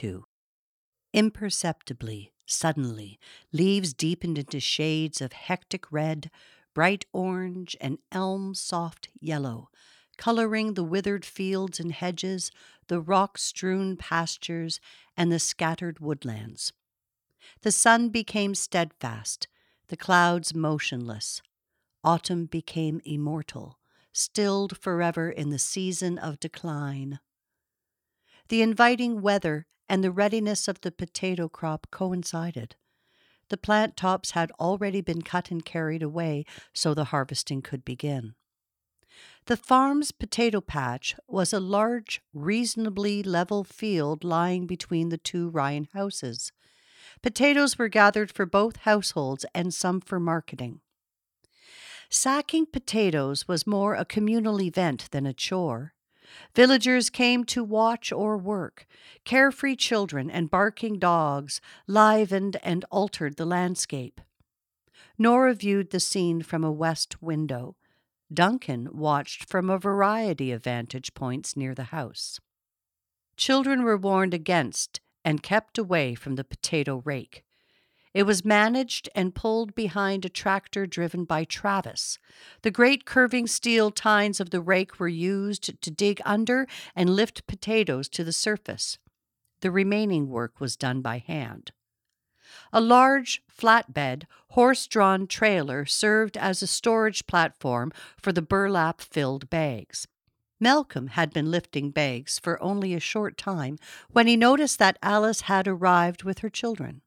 2. 0.00 0.24
Imperceptibly, 1.12 2.32
suddenly, 2.46 3.18
leaves 3.52 3.92
deepened 3.92 4.38
into 4.38 4.58
shades 4.58 5.20
of 5.20 5.34
hectic 5.34 5.92
red, 5.92 6.30
bright 6.72 7.04
orange, 7.12 7.76
and 7.82 7.98
elm 8.10 8.54
soft 8.54 9.10
yellow, 9.20 9.68
coloring 10.16 10.72
the 10.72 10.82
withered 10.82 11.26
fields 11.26 11.78
and 11.78 11.92
hedges, 11.92 12.50
the 12.86 12.98
rock 12.98 13.36
strewn 13.36 13.94
pastures, 13.94 14.80
and 15.18 15.30
the 15.30 15.38
scattered 15.38 16.00
woodlands. 16.00 16.72
The 17.60 17.72
sun 17.72 18.08
became 18.08 18.54
steadfast, 18.54 19.48
the 19.88 19.98
clouds 19.98 20.54
motionless. 20.54 21.42
Autumn 22.02 22.46
became 22.46 23.02
immortal, 23.04 23.78
stilled 24.14 24.78
forever 24.78 25.28
in 25.28 25.50
the 25.50 25.58
season 25.58 26.16
of 26.16 26.40
decline. 26.40 27.18
The 28.50 28.62
inviting 28.62 29.22
weather 29.22 29.68
and 29.88 30.02
the 30.02 30.10
readiness 30.10 30.66
of 30.66 30.80
the 30.80 30.90
potato 30.90 31.48
crop 31.48 31.86
coincided. 31.92 32.74
The 33.48 33.56
plant 33.56 33.96
tops 33.96 34.32
had 34.32 34.50
already 34.58 35.00
been 35.00 35.22
cut 35.22 35.52
and 35.52 35.64
carried 35.64 36.02
away 36.02 36.44
so 36.74 36.92
the 36.92 37.06
harvesting 37.06 37.62
could 37.62 37.84
begin. 37.84 38.34
The 39.46 39.56
farm's 39.56 40.10
potato 40.10 40.60
patch 40.60 41.14
was 41.28 41.52
a 41.52 41.60
large, 41.60 42.22
reasonably 42.34 43.22
level 43.22 43.62
field 43.62 44.24
lying 44.24 44.66
between 44.66 45.10
the 45.10 45.18
two 45.18 45.48
Ryan 45.48 45.86
houses. 45.92 46.50
Potatoes 47.22 47.78
were 47.78 47.88
gathered 47.88 48.32
for 48.32 48.46
both 48.46 48.78
households 48.78 49.46
and 49.54 49.72
some 49.72 50.00
for 50.00 50.18
marketing. 50.18 50.80
Sacking 52.08 52.66
potatoes 52.66 53.46
was 53.46 53.64
more 53.64 53.94
a 53.94 54.04
communal 54.04 54.60
event 54.60 55.06
than 55.12 55.24
a 55.24 55.32
chore. 55.32 55.94
Villagers 56.54 57.10
came 57.10 57.44
to 57.44 57.64
watch 57.64 58.12
or 58.12 58.36
work. 58.36 58.86
Carefree 59.24 59.76
children 59.76 60.30
and 60.30 60.50
barking 60.50 60.98
dogs 60.98 61.60
livened 61.86 62.56
and 62.62 62.84
altered 62.90 63.36
the 63.36 63.44
landscape. 63.44 64.20
Nora 65.18 65.54
viewed 65.54 65.90
the 65.90 66.00
scene 66.00 66.42
from 66.42 66.64
a 66.64 66.72
west 66.72 67.22
window. 67.22 67.76
Duncan 68.32 68.88
watched 68.92 69.44
from 69.44 69.68
a 69.68 69.78
variety 69.78 70.52
of 70.52 70.64
vantage 70.64 71.14
points 71.14 71.56
near 71.56 71.74
the 71.74 71.84
house. 71.84 72.40
Children 73.36 73.82
were 73.82 73.96
warned 73.96 74.34
against 74.34 75.00
and 75.24 75.42
kept 75.42 75.78
away 75.78 76.14
from 76.14 76.36
the 76.36 76.44
potato 76.44 77.02
rake. 77.04 77.44
It 78.12 78.24
was 78.24 78.44
managed 78.44 79.08
and 79.14 79.34
pulled 79.34 79.74
behind 79.74 80.24
a 80.24 80.28
tractor 80.28 80.84
driven 80.84 81.24
by 81.24 81.44
Travis. 81.44 82.18
The 82.62 82.70
great 82.70 83.04
curving 83.04 83.46
steel 83.46 83.92
tines 83.92 84.40
of 84.40 84.50
the 84.50 84.60
rake 84.60 84.98
were 84.98 85.08
used 85.08 85.80
to 85.80 85.90
dig 85.90 86.20
under 86.24 86.66
and 86.96 87.10
lift 87.10 87.46
potatoes 87.46 88.08
to 88.10 88.24
the 88.24 88.32
surface. 88.32 88.98
The 89.60 89.70
remaining 89.70 90.28
work 90.28 90.58
was 90.58 90.76
done 90.76 91.02
by 91.02 91.18
hand. 91.18 91.70
A 92.72 92.80
large, 92.80 93.42
flatbed, 93.48 94.24
horse 94.50 94.88
drawn 94.88 95.28
trailer 95.28 95.86
served 95.86 96.36
as 96.36 96.62
a 96.62 96.66
storage 96.66 97.28
platform 97.28 97.92
for 98.16 98.32
the 98.32 98.42
burlap 98.42 99.00
filled 99.00 99.48
bags. 99.50 100.08
Malcolm 100.58 101.08
had 101.08 101.32
been 101.32 101.50
lifting 101.50 101.90
bags 101.90 102.40
for 102.40 102.60
only 102.60 102.92
a 102.92 103.00
short 103.00 103.38
time 103.38 103.78
when 104.10 104.26
he 104.26 104.36
noticed 104.36 104.80
that 104.80 104.98
Alice 105.00 105.42
had 105.42 105.68
arrived 105.68 106.24
with 106.24 106.40
her 106.40 106.50
children. 106.50 107.02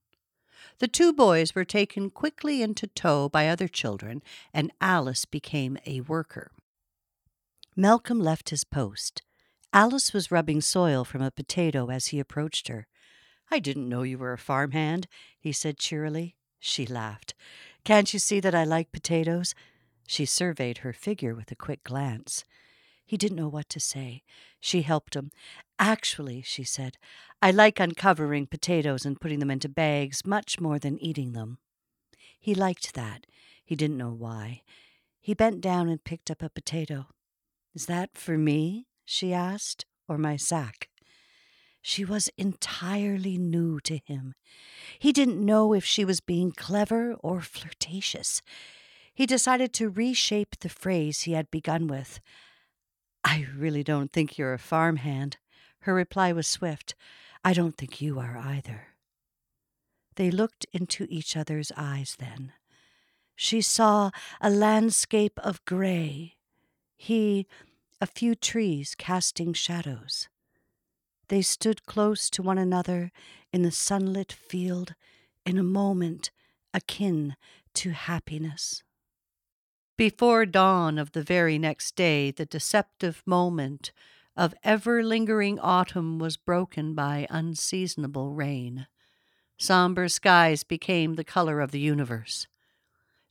The 0.80 0.88
two 0.88 1.14
boys 1.14 1.56
were 1.56 1.66
taken 1.66 2.10
quickly 2.10 2.62
into 2.62 2.88
tow 2.88 3.30
by 3.30 3.48
other 3.48 3.68
children, 3.68 4.22
and 4.54 4.72
Alice 4.82 5.26
became 5.26 5.78
a 5.86 6.02
worker. 6.02 6.52
Malcolm 7.76 8.20
left 8.20 8.50
his 8.50 8.64
post. 8.64 9.22
Alice 9.72 10.14
was 10.14 10.32
rubbing 10.32 10.62
soil 10.62 11.04
from 11.04 11.22
a 11.22 11.32
potato 11.32 11.90
as 11.90 12.08
he 12.08 12.20
approached 12.20 12.68
her. 12.68 12.88
I 13.50 13.60
didn't 13.60 13.90
know 13.90 14.04
you 14.04 14.18
were 14.18 14.34
a 14.34 14.38
farmhand, 14.38 15.08
he 15.40 15.52
said 15.52 15.78
cheerily. 15.78 16.36
She 16.60 16.86
laughed. 16.86 17.34
Can't 17.84 18.14
you 18.14 18.20
see 18.20 18.40
that 18.40 18.56
I 18.56 18.64
like 18.64 18.92
potatoes? 18.92 19.56
She 20.08 20.26
surveyed 20.26 20.80
her 20.80 20.94
figure 20.94 21.34
with 21.36 21.52
a 21.52 21.56
quick 21.56 21.84
glance. 21.84 22.46
He 23.06 23.18
didn't 23.18 23.38
know 23.38 23.48
what 23.48 23.70
to 23.70 23.80
say. 23.80 24.24
She 24.60 24.82
helped 24.82 25.16
him. 25.16 25.32
Actually, 25.78 26.42
she 26.42 26.64
said, 26.64 26.98
I 27.42 27.52
like 27.52 27.80
uncovering 27.80 28.48
potatoes 28.48 29.06
and 29.06 29.20
putting 29.20 29.40
them 29.40 29.52
into 29.52 29.68
bags 29.70 30.26
much 30.26 30.60
more 30.60 30.80
than 30.80 30.98
eating 31.00 31.34
them. 31.34 31.58
He 32.40 32.56
liked 32.56 32.94
that. 32.94 33.26
He 33.64 33.76
didn't 33.76 33.98
know 33.98 34.12
why. 34.12 34.62
He 35.20 35.34
bent 35.34 35.62
down 35.62 35.90
and 35.90 36.04
picked 36.04 36.32
up 36.32 36.42
a 36.42 36.50
potato. 36.50 37.08
Is 37.74 37.86
that 37.88 38.12
for 38.18 38.38
me? 38.38 38.88
she 39.06 39.34
asked, 39.34 39.86
or 40.08 40.18
my 40.18 40.38
sack? 40.38 40.90
She 41.82 42.06
was 42.06 42.30
entirely 42.38 43.38
new 43.38 43.80
to 43.82 43.98
him. 43.98 44.36
He 44.98 45.12
didn't 45.12 45.46
know 45.46 45.74
if 45.74 45.84
she 45.84 46.06
was 46.06 46.22
being 46.22 46.54
clever 46.54 47.16
or 47.16 47.42
flirtatious. 47.42 48.42
He 49.14 49.26
decided 49.26 49.74
to 49.74 49.90
reshape 49.90 50.60
the 50.60 50.70
phrase 50.70 51.22
he 51.22 51.34
had 51.34 51.52
begun 51.52 51.88
with. 51.88 52.22
I 53.24 53.48
really 53.56 53.84
don't 53.84 54.12
think 54.12 54.38
you're 54.38 54.54
a 54.54 54.60
farmhand. 54.60 55.38
Her 55.82 55.94
reply 55.94 56.32
was 56.32 56.48
swift. 56.48 56.96
I 57.44 57.54
don't 57.54 57.78
think 57.78 58.02
you 58.02 58.20
are 58.20 58.38
either. 58.38 58.88
They 60.16 60.30
looked 60.30 60.66
into 60.72 61.08
each 61.10 61.36
other's 61.36 61.72
eyes 61.76 62.16
then. 62.20 62.54
She 63.36 63.62
saw 63.62 64.12
a 64.40 64.50
landscape 64.50 65.40
of 65.40 65.66
gray, 65.66 66.36
he 66.96 67.48
a 68.00 68.06
few 68.06 68.36
trees 68.36 68.96
casting 68.96 69.54
shadows. 69.54 70.28
They 71.30 71.42
stood 71.42 71.86
close 71.86 72.30
to 72.32 72.44
one 72.44 72.58
another 72.58 73.12
in 73.52 73.64
the 73.64 73.72
sunlit 73.72 74.32
field 74.32 74.94
in 75.46 75.58
a 75.58 75.64
moment 75.64 76.32
akin 76.74 77.36
to 77.76 77.92
happiness. 77.92 78.84
Before 79.96 80.46
dawn 80.48 80.98
of 80.98 81.12
the 81.12 81.22
very 81.22 81.60
next 81.60 81.96
day, 81.96 82.32
the 82.32 82.46
deceptive 82.46 83.22
moment 83.28 83.92
of 84.36 84.56
ever 84.64 85.04
lingering 85.04 85.60
autumn 85.60 86.18
was 86.18 86.36
broken 86.36 86.96
by 86.96 87.28
unseasonable 87.30 88.32
rain. 88.32 88.88
Somber 89.60 90.08
skies 90.10 90.64
became 90.64 91.14
the 91.14 91.24
color 91.24 91.62
of 91.62 91.70
the 91.70 91.80
universe. 91.80 92.48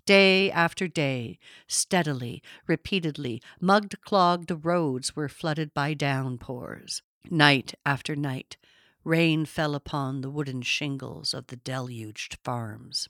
Day 0.06 0.50
after 0.52 0.86
day, 0.86 1.38
steadily, 1.66 2.42
repeatedly, 2.68 3.42
mud 3.60 4.00
clogged 4.00 4.52
roads 4.64 5.16
were 5.16 5.28
flooded 5.28 5.74
by 5.74 5.94
downpours. 5.94 7.02
Night 7.28 7.74
after 7.84 8.14
night, 8.14 8.56
rain 9.04 9.44
fell 9.46 9.74
upon 9.74 10.20
the 10.20 10.30
wooden 10.30 10.62
shingles 10.62 11.34
of 11.34 11.48
the 11.48 11.56
deluged 11.56 12.38
farms. 12.44 13.08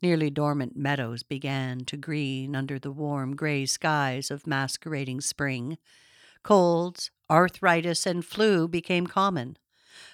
Nearly 0.00 0.30
dormant 0.30 0.76
meadows 0.76 1.22
began 1.22 1.84
to 1.86 1.96
green 1.96 2.54
under 2.54 2.78
the 2.78 2.92
warm 2.92 3.34
gray 3.34 3.66
skies 3.66 4.30
of 4.30 4.46
masquerading 4.46 5.22
spring. 5.22 5.78
Colds, 6.42 7.10
arthritis, 7.28 8.06
and 8.06 8.24
flu 8.24 8.68
became 8.68 9.06
common. 9.06 9.56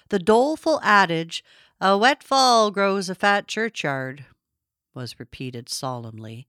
The 0.09 0.19
doleful 0.19 0.79
adage, 0.81 1.43
a 1.79 1.97
wet 1.97 2.23
fall 2.23 2.71
grows 2.71 3.09
a 3.09 3.15
fat 3.15 3.47
churchyard, 3.47 4.25
was 4.93 5.19
repeated 5.19 5.69
solemnly, 5.69 6.47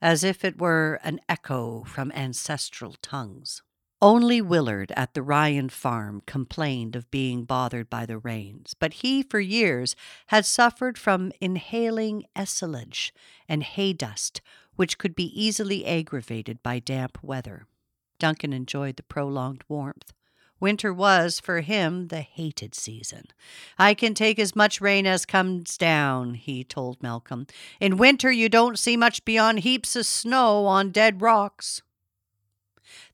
as 0.00 0.24
if 0.24 0.44
it 0.44 0.58
were 0.58 0.98
an 1.04 1.20
echo 1.28 1.84
from 1.84 2.10
ancestral 2.12 2.96
tongues. 3.00 3.62
Only 4.02 4.42
Willard 4.42 4.92
at 4.96 5.14
the 5.14 5.22
Ryan 5.22 5.68
farm 5.68 6.24
complained 6.26 6.96
of 6.96 7.08
being 7.12 7.44
bothered 7.44 7.88
by 7.88 8.04
the 8.04 8.18
rains, 8.18 8.74
but 8.74 8.94
he 8.94 9.22
for 9.22 9.38
years 9.38 9.94
had 10.26 10.44
suffered 10.44 10.98
from 10.98 11.30
inhaling 11.40 12.24
ensilage 12.34 13.14
and 13.48 13.62
hay 13.62 13.92
dust, 13.92 14.40
which 14.74 14.98
could 14.98 15.14
be 15.14 15.30
easily 15.40 15.86
aggravated 15.86 16.64
by 16.64 16.80
damp 16.80 17.16
weather. 17.22 17.68
Duncan 18.18 18.52
enjoyed 18.52 18.96
the 18.96 19.04
prolonged 19.04 19.62
warmth. 19.68 20.12
Winter 20.58 20.92
was, 20.92 21.38
for 21.38 21.60
him, 21.60 22.08
the 22.08 22.22
hated 22.22 22.74
season. 22.74 23.26
I 23.78 23.94
can 23.94 24.14
take 24.14 24.40
as 24.40 24.56
much 24.56 24.80
rain 24.80 25.06
as 25.06 25.24
comes 25.24 25.78
down, 25.78 26.34
he 26.34 26.64
told 26.64 27.00
Malcolm. 27.04 27.46
In 27.78 27.98
winter, 27.98 28.32
you 28.32 28.48
don't 28.48 28.80
see 28.80 28.96
much 28.96 29.24
beyond 29.24 29.60
heaps 29.60 29.94
of 29.94 30.06
snow 30.06 30.66
on 30.66 30.90
dead 30.90 31.22
rocks. 31.22 31.82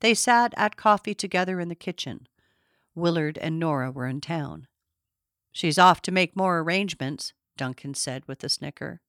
They 0.01 0.15
sat 0.15 0.55
at 0.57 0.77
coffee 0.77 1.15
together 1.15 1.61
in 1.61 1.69
the 1.69 1.75
kitchen. 1.75 2.27
Willard 2.95 3.39
and 3.39 3.59
Nora 3.59 3.91
were 3.91 4.07
in 4.07 4.21
town. 4.21 4.67
She's 5.53 5.79
off 5.79 6.03
to 6.03 6.13
make 6.13 6.37
more 6.37 6.61
arrangements, 6.61 7.33
Duncan 7.57 7.95
said 7.95 8.27
with 8.27 8.43
a 8.45 8.49
snicker. 8.49 9.01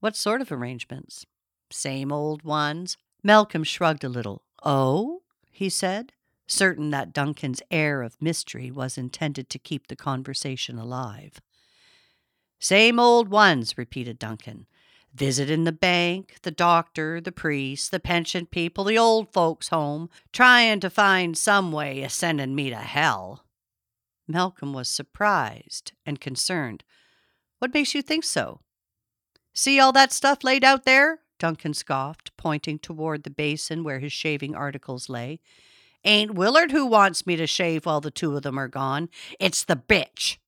What 0.00 0.16
sort 0.16 0.40
of 0.40 0.50
arrangements? 0.50 1.26
Same 1.70 2.12
old 2.12 2.42
ones. 2.42 2.96
Malcolm 3.22 3.64
shrugged 3.64 4.04
a 4.04 4.08
little. 4.08 4.42
Oh? 4.62 5.22
he 5.50 5.68
said, 5.68 6.12
certain 6.46 6.90
that 6.90 7.12
Duncan's 7.12 7.62
air 7.70 8.02
of 8.02 8.20
mystery 8.20 8.70
was 8.70 8.96
intended 8.96 9.50
to 9.50 9.58
keep 9.58 9.86
the 9.86 9.96
conversation 9.96 10.78
alive. 10.78 11.40
Same 12.58 12.98
old 12.98 13.28
ones, 13.28 13.76
repeated 13.76 14.18
Duncan 14.18 14.66
visiting 15.14 15.64
the 15.64 15.72
bank, 15.72 16.36
the 16.42 16.50
doctor, 16.50 17.20
the 17.20 17.32
priest, 17.32 17.90
the 17.90 18.00
pension 18.00 18.46
people, 18.46 18.84
the 18.84 18.98
old 18.98 19.32
folks' 19.32 19.68
home, 19.68 20.08
trying 20.32 20.80
to 20.80 20.90
find 20.90 21.36
some 21.36 21.72
way 21.72 22.02
of 22.02 22.12
sending 22.12 22.54
me 22.54 22.70
to 22.70 22.76
hell. 22.76 23.44
Malcolm 24.26 24.72
was 24.72 24.88
surprised 24.88 25.92
and 26.06 26.20
concerned. 26.20 26.84
What 27.58 27.74
makes 27.74 27.94
you 27.94 28.02
think 28.02 28.24
so? 28.24 28.60
See 29.52 29.78
all 29.78 29.92
that 29.92 30.12
stuff 30.12 30.42
laid 30.42 30.64
out 30.64 30.84
there? 30.84 31.20
Duncan 31.38 31.74
scoffed, 31.74 32.34
pointing 32.36 32.78
toward 32.78 33.24
the 33.24 33.30
basin 33.30 33.84
where 33.84 33.98
his 33.98 34.12
shaving 34.12 34.54
articles 34.54 35.08
lay. 35.08 35.40
Ain't 36.04 36.34
Willard 36.34 36.72
who 36.72 36.86
wants 36.86 37.26
me 37.26 37.36
to 37.36 37.46
shave 37.46 37.86
while 37.86 38.00
the 38.00 38.10
two 38.10 38.36
of 38.36 38.42
them 38.42 38.58
are 38.58 38.68
gone. 38.68 39.08
It's 39.38 39.64
the 39.64 39.76
bitch. 39.76 40.38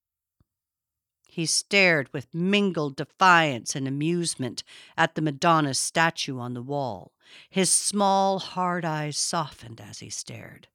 He 1.35 1.47
stared 1.47 2.13
with 2.13 2.33
mingled 2.33 2.95
defiance 2.95 3.75
and 3.75 3.89
amusement 3.89 4.63
at 4.97 5.17
the 5.17 5.21
Madonna's 5.21 5.81
statue 5.81 6.39
on 6.39 6.55
the 6.55 6.63
wall. 6.63 7.11
His 7.51 7.73
small, 7.73 8.39
hard 8.39 8.85
eyes 8.85 9.17
softened 9.17 9.81
as 9.81 9.99
he 9.99 10.11
stared. 10.11 10.69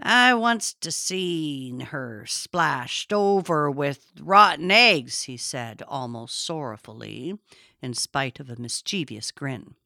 I 0.00 0.34
wants 0.34 0.74
to 0.80 0.90
seen 0.90 1.78
her 1.78 2.26
splashed 2.26 3.12
over 3.12 3.70
with 3.70 4.10
rotten 4.20 4.72
eggs, 4.72 5.22
he 5.22 5.36
said, 5.36 5.80
almost 5.86 6.44
sorrowfully, 6.44 7.38
in 7.80 7.94
spite 7.94 8.40
of 8.40 8.50
a 8.50 8.60
mischievous 8.60 9.30
grin. 9.30 9.76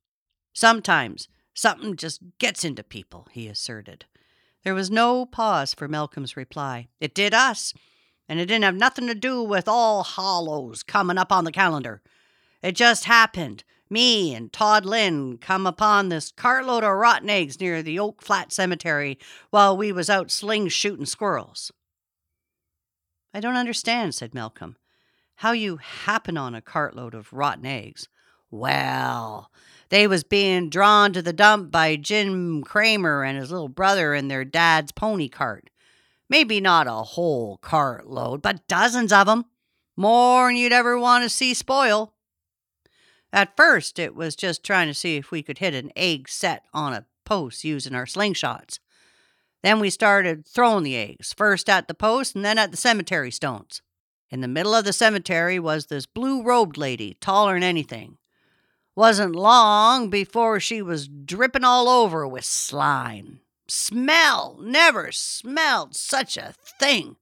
Sometimes 0.54 1.28
something 1.52 1.96
just 1.96 2.22
gets 2.38 2.64
into 2.64 2.82
people, 2.82 3.28
he 3.30 3.46
asserted. 3.46 4.06
There 4.64 4.74
was 4.74 4.90
no 4.90 5.26
pause 5.26 5.74
for 5.74 5.86
Malcolm's 5.86 6.34
reply. 6.34 6.88
It 6.98 7.14
did 7.14 7.34
us 7.34 7.74
and 8.28 8.40
it 8.40 8.46
didn't 8.46 8.64
have 8.64 8.74
nothing 8.74 9.06
to 9.06 9.14
do 9.14 9.42
with 9.42 9.68
All 9.68 10.02
Hallows 10.02 10.82
coming 10.82 11.18
up 11.18 11.32
on 11.32 11.44
the 11.44 11.52
calendar. 11.52 12.02
It 12.62 12.72
just 12.72 13.04
happened. 13.04 13.64
Me 13.88 14.34
and 14.34 14.52
Todd 14.52 14.84
Lynn 14.84 15.38
come 15.38 15.66
upon 15.66 16.08
this 16.08 16.32
cartload 16.32 16.82
of 16.82 16.96
rotten 16.96 17.30
eggs 17.30 17.60
near 17.60 17.82
the 17.82 17.98
Oak 17.98 18.20
Flat 18.20 18.52
Cemetery 18.52 19.18
while 19.50 19.76
we 19.76 19.92
was 19.92 20.10
out 20.10 20.30
sling 20.30 20.68
shooting 20.68 21.06
squirrels. 21.06 21.70
I 23.32 23.40
don't 23.40 23.56
understand, 23.56 24.14
said 24.14 24.34
Malcolm. 24.34 24.76
How 25.36 25.52
you 25.52 25.76
happen 25.76 26.36
on 26.36 26.54
a 26.54 26.62
cartload 26.62 27.14
of 27.14 27.32
rotten 27.32 27.66
eggs. 27.66 28.08
Well, 28.50 29.50
they 29.90 30.06
was 30.06 30.24
being 30.24 30.70
drawn 30.70 31.12
to 31.12 31.22
the 31.22 31.32
dump 31.32 31.70
by 31.70 31.96
Jim 31.96 32.62
Kramer 32.62 33.22
and 33.22 33.38
his 33.38 33.50
little 33.50 33.68
brother 33.68 34.14
in 34.14 34.28
their 34.28 34.44
dad's 34.44 34.90
pony 34.92 35.28
cart. 35.28 35.70
Maybe 36.28 36.60
not 36.60 36.86
a 36.86 37.02
whole 37.02 37.58
cartload, 37.58 38.42
but 38.42 38.66
dozens 38.68 39.12
of 39.12 39.28
of 39.28 39.28
'em. 39.28 39.44
More'n 39.96 40.56
you'd 40.56 40.72
ever 40.72 40.98
want 40.98 41.24
to 41.24 41.30
see 41.30 41.54
spoil. 41.54 42.14
At 43.32 43.56
first, 43.56 43.98
it 43.98 44.14
was 44.14 44.36
just 44.36 44.62
trying 44.62 44.88
to 44.88 44.94
see 44.94 45.16
if 45.16 45.30
we 45.30 45.42
could 45.42 45.58
hit 45.58 45.74
an 45.74 45.92
egg 45.96 46.28
set 46.28 46.64
on 46.72 46.92
a 46.92 47.06
post 47.24 47.64
using 47.64 47.94
our 47.94 48.06
slingshots. 48.06 48.78
Then 49.62 49.80
we 49.80 49.90
started 49.90 50.46
throwing 50.46 50.84
the 50.84 50.96
eggs, 50.96 51.32
first 51.32 51.68
at 51.68 51.88
the 51.88 51.94
post 51.94 52.34
and 52.34 52.44
then 52.44 52.58
at 52.58 52.70
the 52.70 52.76
cemetery 52.76 53.30
stones. 53.30 53.82
In 54.30 54.40
the 54.40 54.48
middle 54.48 54.74
of 54.74 54.84
the 54.84 54.92
cemetery 54.92 55.58
was 55.58 55.86
this 55.86 56.06
blue 56.06 56.42
robed 56.42 56.76
lady, 56.76 57.16
taller'n 57.20 57.62
anything. 57.62 58.18
Wasn't 58.94 59.36
long 59.36 60.08
before 60.08 60.60
she 60.60 60.82
was 60.82 61.08
dripping 61.08 61.64
all 61.64 61.88
over 61.88 62.26
with 62.26 62.44
slime. 62.44 63.40
Smell! 63.68 64.58
Never 64.60 65.10
smelled 65.12 65.96
such 65.96 66.36
a 66.36 66.54
thing. 66.78 67.16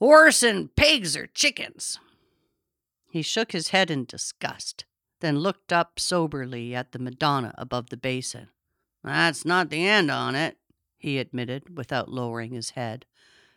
Worse'n 0.00 0.68
pigs 0.76 1.16
or 1.16 1.26
chickens. 1.26 1.98
He 3.10 3.22
shook 3.22 3.52
his 3.52 3.68
head 3.68 3.90
in 3.90 4.04
disgust, 4.04 4.84
then 5.20 5.38
looked 5.38 5.72
up 5.72 5.98
soberly 5.98 6.74
at 6.74 6.92
the 6.92 6.98
Madonna 6.98 7.54
above 7.58 7.90
the 7.90 7.96
basin. 7.96 8.48
That's 9.02 9.44
not 9.44 9.70
the 9.70 9.86
end 9.86 10.10
on 10.10 10.34
it, 10.34 10.58
he 10.98 11.18
admitted, 11.18 11.76
without 11.76 12.10
lowering 12.10 12.52
his 12.52 12.70
head. 12.70 13.06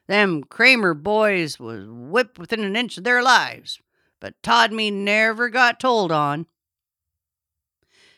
Them 0.07 0.44
Kramer 0.44 0.94
boys 0.94 1.59
was 1.59 1.85
whipped 1.88 2.39
within 2.39 2.63
an 2.63 2.75
inch 2.75 2.97
of 2.97 3.03
their 3.03 3.21
lives, 3.21 3.79
but 4.19 4.41
Todd 4.41 4.71
me 4.71 4.89
never 4.89 5.50
got 5.50 5.79
told 5.79 6.12
on. 6.12 6.47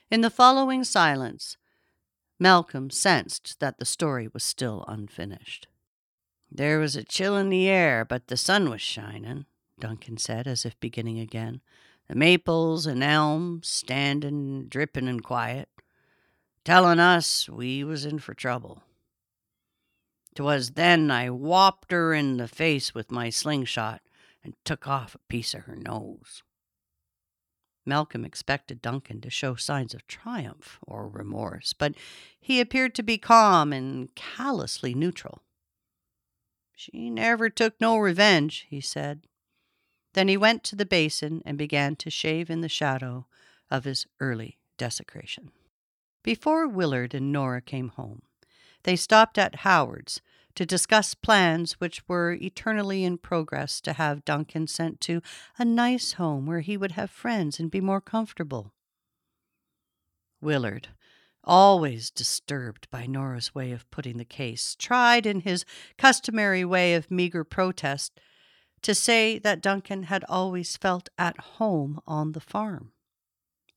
In 0.09 0.21
the 0.21 0.29
following 0.29 0.83
silence, 0.83 1.57
Malcolm 2.39 2.89
sensed 2.89 3.59
that 3.59 3.77
the 3.77 3.85
story 3.85 4.27
was 4.27 4.43
still 4.43 4.83
unfinished. 4.87 5.67
There 6.51 6.79
was 6.79 6.95
a 6.95 7.03
chill 7.03 7.37
in 7.37 7.49
the 7.49 7.67
air, 7.67 8.05
but 8.05 8.27
the 8.27 8.37
sun 8.37 8.69
was 8.69 8.81
shining, 8.81 9.45
Duncan 9.79 10.17
said, 10.17 10.47
as 10.47 10.65
if 10.65 10.79
beginning 10.79 11.19
again. 11.19 11.61
The 12.07 12.15
maples 12.15 12.85
and 12.85 13.03
elms 13.03 13.67
standing, 13.67 14.67
dripping 14.67 15.07
and 15.07 15.23
quiet, 15.23 15.69
telling 16.63 16.99
us 16.99 17.49
we 17.49 17.83
was 17.83 18.05
in 18.05 18.19
for 18.19 18.33
trouble. 18.33 18.83
'Twas 20.35 20.71
then 20.71 21.11
I 21.11 21.29
whopped 21.29 21.91
her 21.91 22.13
in 22.13 22.37
the 22.37 22.47
face 22.47 22.93
with 22.93 23.11
my 23.11 23.29
slingshot 23.29 24.01
and 24.43 24.55
took 24.65 24.87
off 24.87 25.15
a 25.15 25.19
piece 25.29 25.53
of 25.53 25.61
her 25.61 25.75
nose. 25.75 26.43
Malcolm 27.85 28.23
expected 28.23 28.81
Duncan 28.81 29.19
to 29.21 29.29
show 29.29 29.55
signs 29.55 29.93
of 29.93 30.07
triumph 30.07 30.79
or 30.81 31.07
remorse, 31.07 31.73
but 31.73 31.95
he 32.39 32.59
appeared 32.59 32.95
to 32.95 33.03
be 33.03 33.17
calm 33.17 33.73
and 33.73 34.13
callously 34.15 34.93
neutral. 34.93 35.43
She 36.75 37.09
never 37.09 37.49
took 37.49 37.79
no 37.79 37.97
revenge, 37.97 38.65
he 38.69 38.81
said. 38.81 39.27
Then 40.13 40.27
he 40.27 40.37
went 40.37 40.63
to 40.65 40.75
the 40.75 40.85
basin 40.85 41.41
and 41.45 41.57
began 41.57 41.95
to 41.97 42.09
shave 42.09 42.49
in 42.49 42.61
the 42.61 42.69
shadow 42.69 43.25
of 43.69 43.83
his 43.83 44.05
early 44.19 44.57
desecration. 44.77 45.51
Before 46.23 46.67
Willard 46.67 47.13
and 47.13 47.31
Nora 47.31 47.61
came 47.61 47.89
home, 47.89 48.21
they 48.83 48.95
stopped 48.95 49.37
at 49.37 49.55
Howard's 49.57 50.21
to 50.55 50.65
discuss 50.65 51.13
plans 51.13 51.73
which 51.73 52.07
were 52.07 52.33
eternally 52.33 53.03
in 53.03 53.17
progress 53.17 53.81
to 53.81 53.93
have 53.93 54.25
Duncan 54.25 54.67
sent 54.67 55.01
to 55.01 55.21
a 55.57 55.65
nice 55.65 56.13
home 56.13 56.45
where 56.45 56.61
he 56.61 56.77
would 56.77 56.91
have 56.93 57.09
friends 57.09 57.59
and 57.59 57.71
be 57.71 57.81
more 57.81 58.01
comfortable. 58.01 58.73
Willard, 60.41 60.89
always 61.43 62.11
disturbed 62.11 62.89
by 62.91 63.05
Nora's 63.05 63.55
way 63.55 63.71
of 63.71 63.89
putting 63.91 64.17
the 64.17 64.25
case, 64.25 64.75
tried 64.77 65.25
in 65.25 65.41
his 65.41 65.65
customary 65.97 66.65
way 66.65 66.95
of 66.95 67.11
meager 67.11 67.43
protest 67.43 68.19
to 68.81 68.93
say 68.93 69.39
that 69.39 69.61
Duncan 69.61 70.03
had 70.03 70.25
always 70.27 70.77
felt 70.77 71.09
at 71.17 71.39
home 71.39 71.99
on 72.05 72.33
the 72.33 72.39
farm. 72.39 72.91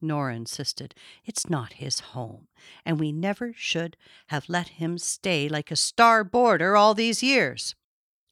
Nora 0.01 0.35
insisted. 0.35 0.95
It's 1.25 1.49
not 1.49 1.75
his 1.75 2.01
home, 2.01 2.49
and 2.85 3.01
we 3.01 3.13
never 3.13 3.53
should 3.57 3.97
have 4.29 4.49
let 4.49 4.69
him 4.69 4.99
stay 4.99 5.49
like 5.49 5.71
a 5.71 5.77
star 5.77 6.25
boarder 6.25 6.77
all 6.77 6.95
these 6.95 7.23
years. 7.23 7.75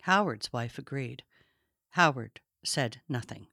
Howard's 0.03 0.53
wife 0.53 0.79
agreed. 0.79 1.23
Howard 1.91 2.41
said 2.65 3.01
nothing, 3.09 3.47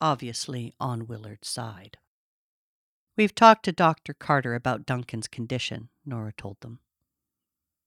obviously 0.00 0.74
on 0.78 1.06
Willard's 1.06 1.48
side. 1.48 1.98
We've 3.16 3.34
talked 3.34 3.64
to 3.64 3.72
Dr. 3.72 4.12
Carter 4.12 4.54
about 4.54 4.84
Duncan's 4.84 5.28
condition, 5.28 5.88
Nora 6.04 6.32
told 6.32 6.60
them. 6.60 6.80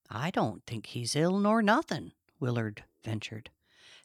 I 0.10 0.32
don't 0.32 0.66
think 0.66 0.88
he's 0.88 1.16
ill 1.16 1.38
nor 1.38 1.62
nothing, 1.62 2.14
Willard 2.40 2.84
ventured. 3.04 3.52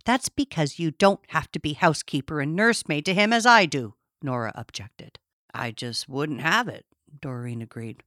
That's 0.04 0.28
because 0.28 0.78
you 0.78 0.90
don't 0.90 1.20
have 1.28 1.50
to 1.52 1.58
be 1.58 1.72
housekeeper 1.72 2.40
and 2.40 2.54
nursemaid 2.54 3.06
to 3.06 3.14
him 3.14 3.32
as 3.32 3.46
I 3.46 3.64
do, 3.64 3.94
Nora 4.20 4.52
objected. 4.54 5.18
I 5.54 5.70
just 5.70 6.08
wouldn't 6.08 6.40
have 6.40 6.68
it, 6.68 6.84
Doreen 7.20 7.62
agreed. 7.62 8.02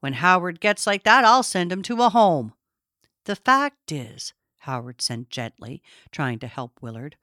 When 0.00 0.12
Howard 0.14 0.60
gets 0.60 0.86
like 0.86 1.04
that, 1.04 1.24
I'll 1.24 1.42
send 1.42 1.72
him 1.72 1.82
to 1.82 2.02
a 2.02 2.10
home. 2.10 2.52
The 3.24 3.36
fact 3.36 3.90
is, 3.90 4.34
Howard 4.60 5.00
said 5.00 5.30
gently, 5.30 5.82
trying 6.10 6.38
to 6.40 6.46
help 6.46 6.82
Willard, 6.82 7.16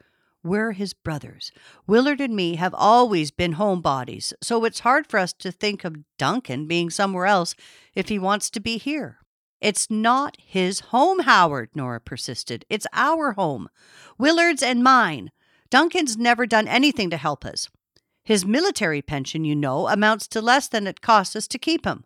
we're 0.43 0.71
his 0.71 0.93
brothers. 0.93 1.51
Willard 1.87 2.21
and 2.21 2.35
me 2.35 2.55
have 2.55 2.73
always 2.73 3.31
been 3.31 3.55
homebodies, 3.55 4.33
so 4.41 4.63
it's 4.65 4.79
hard 4.79 5.07
for 5.07 5.19
us 5.19 5.33
to 5.33 5.51
think 5.51 5.83
of 5.83 5.97
Duncan 6.17 6.67
being 6.67 6.89
somewhere 6.89 7.25
else 7.25 7.53
if 7.95 8.09
he 8.09 8.17
wants 8.17 8.49
to 8.51 8.59
be 8.59 8.77
here. 8.77 9.19
It's 9.59 9.89
not 9.89 10.37
his 10.39 10.79
home, 10.79 11.19
Howard, 11.19 11.69
Nora 11.75 11.99
persisted. 11.99 12.63
It's 12.69 12.87
our 12.93 13.33
home. 13.33 13.69
Willard's 14.17 14.63
and 14.63 14.83
mine. 14.83 15.31
Duncan's 15.69 16.15
never 16.15 16.45
done 16.45 16.67
anything 16.67 17.09
to 17.09 17.17
help 17.17 17.43
us. 17.43 17.67
His 18.27 18.45
military 18.45 19.01
pension, 19.01 19.45
you 19.45 19.55
know, 19.55 19.87
amounts 19.87 20.27
to 20.27 20.41
less 20.41 20.67
than 20.67 20.85
it 20.85 20.99
costs 20.99 21.33
us 21.33 21.47
to 21.47 21.57
keep 21.57 21.85
him. 21.85 22.03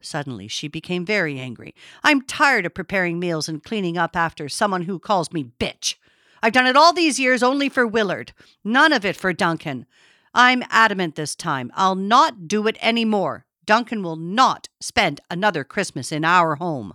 Suddenly 0.00 0.48
she 0.48 0.66
became 0.66 1.04
very 1.04 1.38
angry. 1.38 1.74
I'm 2.02 2.22
tired 2.22 2.64
of 2.64 2.72
preparing 2.72 3.18
meals 3.20 3.50
and 3.50 3.62
cleaning 3.62 3.98
up 3.98 4.16
after 4.16 4.48
someone 4.48 4.84
who 4.84 4.98
calls 4.98 5.30
me 5.30 5.52
bitch. 5.60 5.96
I've 6.42 6.54
done 6.54 6.66
it 6.66 6.74
all 6.74 6.94
these 6.94 7.20
years 7.20 7.42
only 7.42 7.68
for 7.68 7.86
Willard, 7.86 8.32
none 8.64 8.94
of 8.94 9.04
it 9.04 9.14
for 9.14 9.34
Duncan. 9.34 9.84
I'm 10.32 10.64
adamant 10.70 11.16
this 11.16 11.36
time. 11.36 11.70
I'll 11.74 11.96
not 11.96 12.48
do 12.48 12.66
it 12.66 12.78
any 12.80 13.04
more. 13.04 13.44
Duncan 13.66 14.02
will 14.02 14.16
not 14.16 14.70
spend 14.80 15.20
another 15.30 15.64
Christmas 15.64 16.10
in 16.12 16.24
our 16.24 16.54
home. 16.54 16.94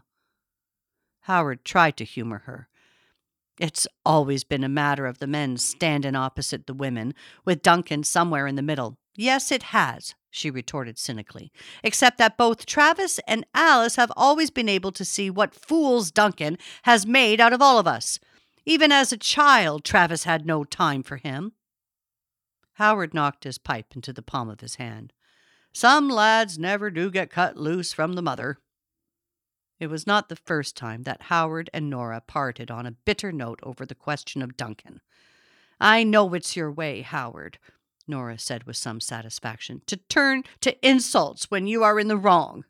Howard 1.21 1.63
tried 1.63 1.95
to 1.97 2.05
humor 2.05 2.41
her. 2.47 2.69
It's 3.59 3.87
always 4.05 4.43
been 4.43 4.63
a 4.63 4.69
matter 4.69 5.05
of 5.05 5.17
the 5.17 5.27
men 5.27 5.57
standing 5.57 6.15
opposite 6.15 6.67
the 6.67 6.73
women, 6.73 7.13
with 7.43 7.63
Duncan 7.63 8.03
somewhere 8.03 8.45
in 8.45 8.55
the 8.55 8.61
middle. 8.61 8.97
Yes, 9.15 9.51
it 9.51 9.63
has, 9.63 10.13
she 10.29 10.51
retorted 10.51 10.99
cynically, 10.99 11.51
except 11.83 12.19
that 12.19 12.37
both 12.37 12.67
Travis 12.67 13.19
and 13.27 13.45
Alice 13.55 13.95
have 13.95 14.11
always 14.15 14.51
been 14.51 14.69
able 14.69 14.91
to 14.91 15.03
see 15.03 15.31
what 15.31 15.55
fools 15.55 16.11
Duncan 16.11 16.57
has 16.83 17.07
made 17.07 17.41
out 17.41 17.53
of 17.53 17.61
all 17.61 17.79
of 17.79 17.87
us. 17.87 18.19
Even 18.65 18.91
as 18.91 19.11
a 19.11 19.17
child, 19.17 19.83
Travis 19.83 20.25
had 20.25 20.45
no 20.45 20.63
time 20.63 21.01
for 21.01 21.17
him. 21.17 21.53
Howard 22.73 23.13
knocked 23.13 23.43
his 23.43 23.57
pipe 23.57 23.95
into 23.95 24.13
the 24.13 24.21
palm 24.21 24.49
of 24.49 24.59
his 24.59 24.75
hand. 24.75 25.13
Some 25.73 26.09
lads 26.09 26.59
never 26.59 26.91
do 26.91 27.09
get 27.09 27.31
cut 27.31 27.57
loose 27.57 27.91
from 27.91 28.13
the 28.13 28.21
mother. 28.21 28.59
It 29.79 29.87
was 29.87 30.07
not 30.07 30.29
the 30.29 30.35
first 30.35 30.75
time 30.75 31.03
that 31.03 31.23
Howard 31.23 31.69
and 31.73 31.89
Nora 31.89 32.21
parted 32.21 32.71
on 32.71 32.85
a 32.85 32.91
bitter 32.91 33.31
note 33.31 33.59
over 33.61 33.85
the 33.85 33.95
question 33.95 34.41
of 34.41 34.57
Duncan. 34.57 35.01
I 35.79 36.03
know 36.03 36.33
it's 36.33 36.55
your 36.55 36.71
way, 36.71 37.01
Howard, 37.01 37.59
Nora 38.07 38.39
said 38.39 38.63
with 38.63 38.77
some 38.77 38.99
satisfaction, 38.99 39.81
to 39.85 39.97
turn 39.97 40.43
to 40.61 40.87
insults 40.87 41.51
when 41.51 41.67
you 41.67 41.83
are 41.83 41.99
in 41.99 42.07
the 42.07 42.17
wrong. 42.17 42.65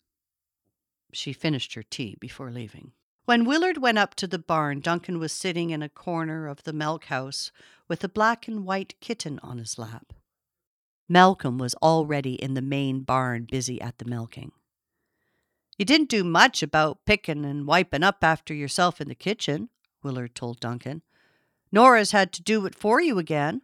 She 1.13 1.31
finished 1.31 1.73
her 1.75 1.83
tea 1.83 2.17
before 2.19 2.51
leaving. 2.51 2.91
When 3.23 3.45
Willard 3.45 3.77
went 3.77 3.97
up 3.97 4.15
to 4.15 4.27
the 4.27 4.39
barn, 4.39 4.79
Duncan 4.79 5.19
was 5.19 5.31
sitting 5.31 5.69
in 5.69 5.81
a 5.81 5.89
corner 5.89 6.47
of 6.47 6.63
the 6.63 6.73
milk 6.73 7.05
house 7.05 7.51
with 7.87 8.03
a 8.03 8.09
black 8.09 8.47
and 8.47 8.65
white 8.65 8.95
kitten 8.99 9.39
on 9.43 9.57
his 9.57 9.77
lap. 9.77 10.13
Malcolm 11.09 11.57
was 11.57 11.75
already 11.75 12.33
in 12.35 12.53
the 12.53 12.61
main 12.61 13.01
barn 13.01 13.47
busy 13.49 13.79
at 13.81 13.97
the 13.97 14.05
milking. 14.05 14.51
You 15.77 15.85
didn't 15.85 16.09
do 16.09 16.23
much 16.23 16.63
about 16.63 17.05
picking 17.05 17.45
and 17.45 17.67
wiping 17.67 18.03
up 18.03 18.23
after 18.23 18.53
yourself 18.53 18.99
in 18.99 19.07
the 19.07 19.15
kitchen, 19.15 19.69
Willard 20.01 20.33
told 20.33 20.59
Duncan. 20.59 21.03
Nora's 21.71 22.11
had 22.11 22.31
to 22.33 22.41
do 22.41 22.65
it 22.65 22.73
for 22.73 22.99
you 22.99 23.19
again. 23.19 23.61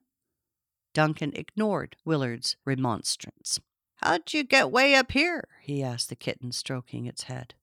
Duncan 0.94 1.32
ignored 1.36 1.96
Willard's 2.06 2.56
remonstrance. 2.66 3.60
How'd 3.96 4.34
you 4.34 4.44
get 4.44 4.72
way 4.72 4.94
up 4.94 5.12
here? 5.14 5.48
he 5.62 5.82
asked 5.82 6.10
the 6.10 6.16
kitten, 6.16 6.52
stroking 6.52 7.06
its 7.06 7.24
head. 7.24 7.56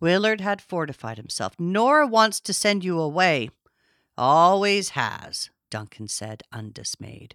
Willard 0.00 0.40
had 0.40 0.60
fortified 0.60 1.16
himself. 1.16 1.54
Nora 1.58 2.06
wants 2.06 2.40
to 2.40 2.52
send 2.52 2.84
you 2.84 3.00
away. 3.00 3.50
Always 4.16 4.90
has, 4.90 5.50
Duncan 5.70 6.08
said, 6.08 6.42
undismayed. 6.52 7.34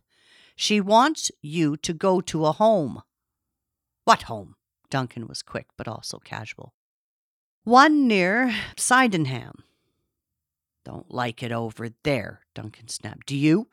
She 0.55 0.79
wants 0.79 1.31
you 1.41 1.77
to 1.77 1.93
go 1.93 2.21
to 2.21 2.45
a 2.45 2.51
home. 2.51 3.01
What 4.03 4.23
home? 4.23 4.55
Duncan 4.93 5.25
was 5.25 5.41
quick 5.41 5.65
but 5.75 5.87
also 5.87 6.19
casual. 6.19 6.75
One 7.63 8.07
near 8.07 8.53
Sydenham. 8.77 9.63
Don't 10.85 11.11
like 11.11 11.41
it 11.41 11.51
over 11.51 11.89
there, 12.03 12.41
Duncan 12.53 12.89
snapped. 12.89 13.25
Do 13.25 13.35
you? 13.35 13.69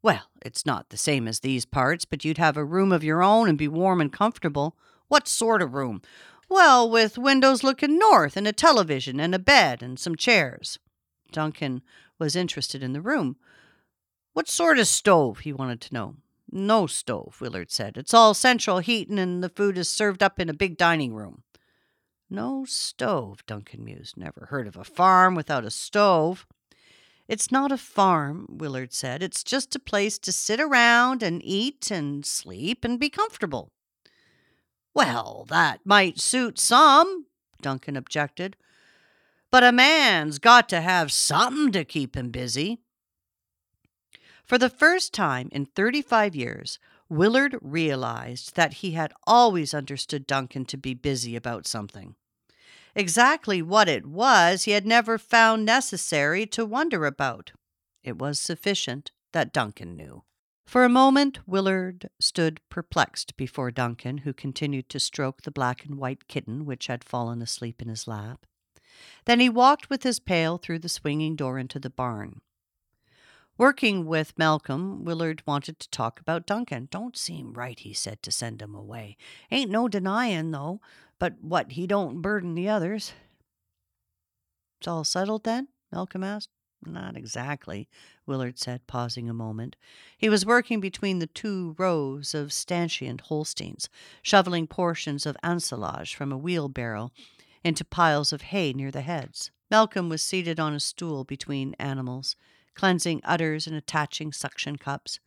Well, 0.00 0.30
it's 0.40 0.64
not 0.64 0.88
the 0.88 0.96
same 0.96 1.28
as 1.28 1.40
these 1.40 1.66
parts, 1.66 2.06
but 2.06 2.24
you'd 2.24 2.38
have 2.38 2.56
a 2.56 2.64
room 2.64 2.90
of 2.90 3.04
your 3.04 3.22
own 3.22 3.50
and 3.50 3.58
be 3.58 3.68
warm 3.68 4.00
and 4.00 4.10
comfortable. 4.10 4.78
What 5.08 5.28
sort 5.28 5.60
of 5.60 5.74
room? 5.74 6.00
Well, 6.48 6.88
with 6.88 7.18
windows 7.18 7.62
looking 7.62 7.98
north 7.98 8.34
and 8.34 8.48
a 8.48 8.52
television 8.54 9.20
and 9.20 9.34
a 9.34 9.38
bed 9.38 9.82
and 9.82 9.98
some 9.98 10.16
chairs. 10.16 10.78
Duncan 11.32 11.82
was 12.18 12.34
interested 12.34 12.82
in 12.82 12.94
the 12.94 13.02
room. 13.02 13.36
What 14.32 14.48
sort 14.48 14.78
of 14.78 14.86
stove? 14.86 15.40
he 15.40 15.52
wanted 15.52 15.82
to 15.82 15.92
know. 15.92 16.14
No 16.50 16.86
stove, 16.86 17.36
Willard 17.40 17.70
said. 17.70 17.96
It's 17.96 18.14
all 18.14 18.34
central 18.34 18.78
heating 18.78 19.18
and 19.18 19.42
the 19.42 19.48
food 19.48 19.76
is 19.76 19.88
served 19.88 20.22
up 20.22 20.40
in 20.40 20.48
a 20.48 20.54
big 20.54 20.76
dining 20.76 21.14
room. 21.14 21.42
No 22.30 22.64
stove, 22.66 23.44
Duncan 23.46 23.84
mused. 23.84 24.16
Never 24.16 24.46
heard 24.50 24.66
of 24.66 24.76
a 24.76 24.84
farm 24.84 25.34
without 25.34 25.64
a 25.64 25.70
stove. 25.70 26.46
It's 27.26 27.52
not 27.52 27.72
a 27.72 27.76
farm, 27.76 28.46
Willard 28.48 28.92
said. 28.94 29.22
It's 29.22 29.44
just 29.44 29.76
a 29.76 29.80
place 29.80 30.18
to 30.20 30.32
sit 30.32 30.60
around 30.60 31.22
and 31.22 31.42
eat 31.44 31.90
and 31.90 32.24
sleep 32.24 32.84
and 32.84 32.98
be 32.98 33.10
comfortable. 33.10 33.70
Well, 34.94 35.46
that 35.50 35.80
might 35.84 36.18
suit 36.18 36.58
some, 36.58 37.26
Duncan 37.60 37.96
objected. 37.96 38.56
But 39.50 39.64
a 39.64 39.72
man's 39.72 40.38
got 40.38 40.68
to 40.70 40.80
have 40.80 41.12
something 41.12 41.72
to 41.72 41.84
keep 41.84 42.16
him 42.16 42.30
busy. 42.30 42.80
For 44.48 44.56
the 44.56 44.70
first 44.70 45.12
time 45.12 45.50
in 45.52 45.66
35 45.66 46.34
years, 46.34 46.78
Willard 47.10 47.58
realized 47.60 48.56
that 48.56 48.74
he 48.74 48.92
had 48.92 49.12
always 49.26 49.74
understood 49.74 50.26
Duncan 50.26 50.64
to 50.66 50.78
be 50.78 50.94
busy 50.94 51.36
about 51.36 51.66
something. 51.66 52.14
Exactly 52.94 53.60
what 53.60 53.90
it 53.90 54.06
was 54.06 54.64
he 54.64 54.70
had 54.70 54.86
never 54.86 55.18
found 55.18 55.66
necessary 55.66 56.46
to 56.46 56.64
wonder 56.64 57.04
about. 57.04 57.52
It 58.02 58.18
was 58.18 58.40
sufficient 58.40 59.12
that 59.32 59.52
Duncan 59.52 59.94
knew. 59.94 60.24
For 60.66 60.82
a 60.82 60.88
moment, 60.88 61.46
Willard 61.46 62.08
stood 62.18 62.62
perplexed 62.70 63.36
before 63.36 63.70
Duncan, 63.70 64.18
who 64.18 64.32
continued 64.32 64.88
to 64.88 64.98
stroke 64.98 65.42
the 65.42 65.50
black 65.50 65.84
and 65.84 65.96
white 65.96 66.26
kitten 66.26 66.64
which 66.64 66.86
had 66.86 67.04
fallen 67.04 67.42
asleep 67.42 67.82
in 67.82 67.88
his 67.88 68.08
lap. 68.08 68.46
Then 69.26 69.40
he 69.40 69.50
walked 69.50 69.90
with 69.90 70.04
his 70.04 70.18
pail 70.18 70.56
through 70.56 70.78
the 70.78 70.88
swinging 70.88 71.36
door 71.36 71.58
into 71.58 71.78
the 71.78 71.90
barn. 71.90 72.40
Working 73.58 74.06
with 74.06 74.38
Malcolm, 74.38 75.04
Willard 75.04 75.42
wanted 75.44 75.80
to 75.80 75.90
talk 75.90 76.20
about 76.20 76.46
Duncan. 76.46 76.86
Don't 76.92 77.16
seem 77.16 77.54
right, 77.54 77.76
he 77.76 77.92
said, 77.92 78.22
to 78.22 78.30
send 78.30 78.62
him 78.62 78.72
away. 78.72 79.16
Ain't 79.50 79.68
no 79.68 79.88
denying, 79.88 80.52
though, 80.52 80.80
but 81.18 81.42
what 81.42 81.72
he 81.72 81.84
don't 81.84 82.22
burden 82.22 82.54
the 82.54 82.68
others. 82.68 83.14
It's 84.78 84.86
all 84.86 85.02
settled 85.02 85.42
then? 85.42 85.66
Malcolm 85.90 86.22
asked. 86.22 86.50
Not 86.86 87.16
exactly, 87.16 87.88
Willard 88.24 88.60
said, 88.60 88.86
pausing 88.86 89.28
a 89.28 89.34
moment. 89.34 89.74
He 90.16 90.28
was 90.28 90.46
working 90.46 90.80
between 90.80 91.18
the 91.18 91.26
two 91.26 91.74
rows 91.76 92.34
of 92.34 92.52
stanchion 92.52 93.18
Holsteins, 93.18 93.88
shoveling 94.22 94.68
portions 94.68 95.26
of 95.26 95.36
ensilage 95.42 96.14
from 96.14 96.30
a 96.30 96.38
wheelbarrow 96.38 97.10
into 97.64 97.84
piles 97.84 98.32
of 98.32 98.42
hay 98.42 98.72
near 98.72 98.92
the 98.92 99.00
heads. 99.00 99.50
Malcolm 99.68 100.08
was 100.08 100.22
seated 100.22 100.60
on 100.60 100.72
a 100.72 100.78
stool 100.78 101.24
between 101.24 101.74
animals 101.80 102.36
cleansing 102.78 103.20
udders 103.24 103.66
and 103.66 103.74
attaching 103.74 104.32
suction 104.32 104.76
cups. 104.76 105.18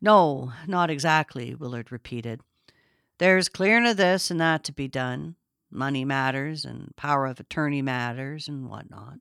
No, 0.00 0.52
not 0.68 0.88
exactly, 0.88 1.52
Willard 1.52 1.90
repeated. 1.90 2.40
There's 3.18 3.48
clearing 3.48 3.86
of 3.86 3.96
this 3.96 4.30
and 4.30 4.40
that 4.40 4.62
to 4.64 4.72
be 4.72 4.86
done. 4.86 5.34
Money 5.68 6.04
matters 6.04 6.64
and 6.64 6.94
power 6.94 7.26
of 7.26 7.40
attorney 7.40 7.82
matters 7.82 8.46
and 8.46 8.70
whatnot. 8.70 9.18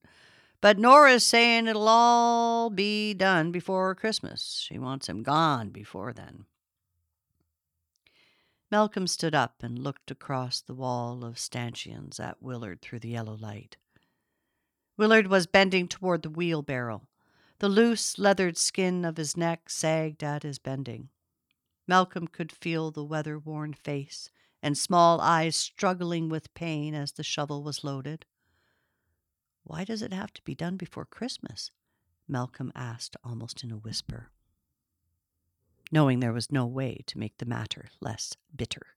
But 0.62 0.78
Nora's 0.78 1.24
saying 1.24 1.66
it'll 1.66 1.88
all 1.88 2.70
be 2.70 3.16
done 3.16 3.52
before 3.52 3.96
Christmas. 3.96 4.64
She 4.68 4.78
wants 4.78 5.10
him 5.10 5.24
gone 5.24 5.70
before 5.70 6.14
then. 6.14 6.46
Malcolm 8.70 9.08
stood 9.08 9.34
up 9.34 9.64
and 9.64 9.80
looked 9.80 10.12
across 10.12 10.62
the 10.62 10.76
wall 10.76 11.26
of 11.26 11.40
stanchions 11.40 12.20
at 12.20 12.44
Willard 12.44 12.82
through 12.82 13.00
the 13.00 13.10
yellow 13.10 13.36
light. 13.36 13.78
Willard 14.98 15.28
was 15.28 15.48
bending 15.48 15.88
toward 15.88 16.22
the 16.22 16.30
wheelbarrow, 16.30 17.08
the 17.60 17.70
loose, 17.70 18.18
leathered 18.18 18.58
skin 18.58 19.06
of 19.06 19.18
his 19.18 19.38
neck 19.38 19.70
sagged 19.70 20.24
at 20.24 20.44
his 20.44 20.60
bending. 20.60 21.10
Malcolm 21.88 22.28
could 22.28 22.52
feel 22.52 22.92
the 22.92 23.04
weather 23.04 23.38
worn 23.38 23.74
face 23.74 24.30
and 24.62 24.78
small 24.78 25.22
eyes 25.22 25.56
struggling 25.56 26.28
with 26.28 26.54
pain 26.54 26.96
as 26.96 27.12
the 27.12 27.24
shovel 27.24 27.62
was 27.64 27.84
loaded. 27.84 28.26
Why 29.64 29.84
does 29.84 30.02
it 30.02 30.12
have 30.12 30.34
to 30.34 30.42
be 30.44 30.56
done 30.56 30.78
before 30.78 31.06
Christmas? 31.06 31.72
Malcolm 32.28 32.72
asked 32.76 33.16
almost 33.24 33.64
in 33.64 33.72
a 33.72 33.78
whisper, 33.78 34.32
knowing 35.92 36.20
there 36.20 36.34
was 36.34 36.52
no 36.52 36.66
way 36.66 37.04
to 37.06 37.20
make 37.20 37.38
the 37.38 37.46
matter 37.46 37.90
less 38.02 38.36
bitter. 38.56 38.88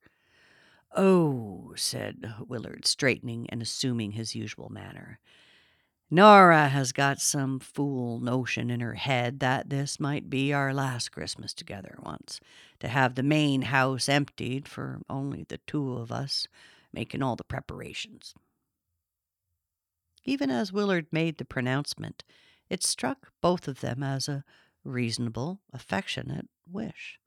Oh, 0.97 1.75
said 1.77 2.33
Willard, 2.47 2.87
straightening 2.87 3.49
and 3.51 3.61
assuming 3.61 4.13
his 4.13 4.35
usual 4.35 4.71
manner. 4.71 5.21
Nora 6.11 6.69
has 6.69 6.93
got 6.93 7.21
some 7.21 7.61
fool 7.61 8.19
notion 8.19 8.71
in 8.71 8.81
her 8.81 8.95
head 8.95 9.41
that 9.41 9.69
this 9.69 10.01
might 10.01 10.31
be 10.31 10.55
our 10.55 10.73
last 10.73 11.11
Christmas 11.11 11.53
together 11.53 11.99
once, 12.03 12.41
to 12.81 12.89
have 12.89 13.15
the 13.15 13.23
main 13.23 13.63
house 13.63 14.09
emptied 14.09 14.67
for 14.67 15.01
only 15.11 15.45
the 15.49 15.59
two 15.67 15.93
of 15.93 16.11
us, 16.11 16.47
making 16.95 17.23
all 17.23 17.37
the 17.37 17.45
preparations. 17.45 18.35
Even 20.25 20.51
as 20.51 20.73
Willard 20.73 21.07
made 21.13 21.37
the 21.37 21.45
pronouncement, 21.45 22.25
it 22.71 22.83
struck 22.83 23.31
both 23.43 23.69
of 23.69 23.81
them 23.81 24.03
as 24.03 24.29
a 24.29 24.45
reasonable, 24.85 25.61
affectionate 25.75 26.49
wish. 26.71 27.19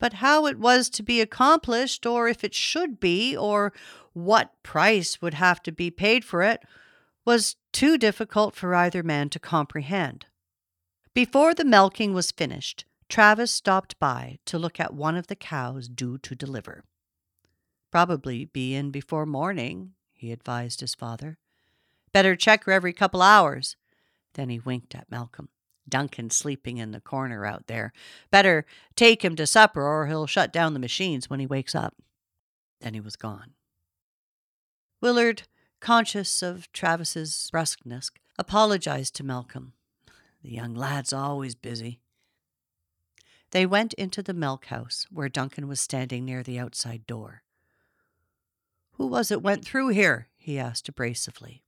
But 0.00 0.14
how 0.14 0.46
it 0.46 0.58
was 0.58 0.88
to 0.90 1.02
be 1.02 1.20
accomplished, 1.20 2.06
or 2.06 2.28
if 2.28 2.44
it 2.44 2.54
should 2.54 2.98
be, 2.98 3.36
or 3.36 3.74
what 4.14 4.62
price 4.62 5.20
would 5.20 5.34
have 5.34 5.62
to 5.64 5.72
be 5.72 5.90
paid 5.90 6.24
for 6.24 6.42
it, 6.42 6.62
was 7.28 7.56
too 7.74 7.98
difficult 7.98 8.56
for 8.56 8.74
either 8.74 9.02
man 9.02 9.28
to 9.28 9.38
comprehend. 9.38 10.24
Before 11.12 11.52
the 11.52 11.62
milking 11.62 12.14
was 12.14 12.30
finished, 12.30 12.86
Travis 13.10 13.52
stopped 13.52 13.98
by 13.98 14.38
to 14.46 14.58
look 14.58 14.80
at 14.80 14.94
one 14.94 15.14
of 15.14 15.26
the 15.26 15.36
cows 15.36 15.90
due 15.90 16.16
to 16.16 16.34
deliver. 16.34 16.84
Probably 17.92 18.46
be 18.46 18.74
in 18.74 18.90
before 18.90 19.26
morning, 19.26 19.92
he 20.14 20.32
advised 20.32 20.80
his 20.80 20.94
father. 20.94 21.36
Better 22.14 22.34
check 22.34 22.64
her 22.64 22.72
every 22.72 22.94
couple 22.94 23.20
hours. 23.20 23.76
Then 24.32 24.48
he 24.48 24.58
winked 24.58 24.94
at 24.94 25.10
Malcolm. 25.10 25.50
Duncan 25.86 26.30
sleeping 26.30 26.78
in 26.78 26.92
the 26.92 27.00
corner 27.00 27.44
out 27.44 27.66
there. 27.66 27.92
Better 28.30 28.64
take 28.96 29.22
him 29.22 29.36
to 29.36 29.46
supper 29.46 29.86
or 29.86 30.06
he'll 30.06 30.26
shut 30.26 30.50
down 30.50 30.72
the 30.72 30.78
machines 30.78 31.28
when 31.28 31.40
he 31.40 31.46
wakes 31.46 31.74
up. 31.74 31.94
Then 32.80 32.94
he 32.94 33.00
was 33.00 33.16
gone. 33.16 33.52
Willard, 35.02 35.42
conscious 35.80 36.42
of 36.42 36.70
Travis's 36.72 37.48
brusqueness, 37.52 38.10
apologized 38.38 39.14
to 39.16 39.24
Malcolm. 39.24 39.72
The 40.42 40.50
young 40.50 40.74
lad's 40.74 41.12
always 41.12 41.54
busy. 41.54 42.00
They 43.50 43.66
went 43.66 43.94
into 43.94 44.22
the 44.22 44.34
milk 44.34 44.66
house, 44.66 45.06
where 45.10 45.28
Duncan 45.28 45.68
was 45.68 45.80
standing 45.80 46.24
near 46.24 46.42
the 46.42 46.58
outside 46.58 47.06
door. 47.06 47.42
Who 48.92 49.06
was 49.06 49.30
it 49.30 49.42
went 49.42 49.64
through 49.64 49.88
here? 49.88 50.28
he 50.36 50.58
asked 50.58 50.88
abrasively. 50.88 51.62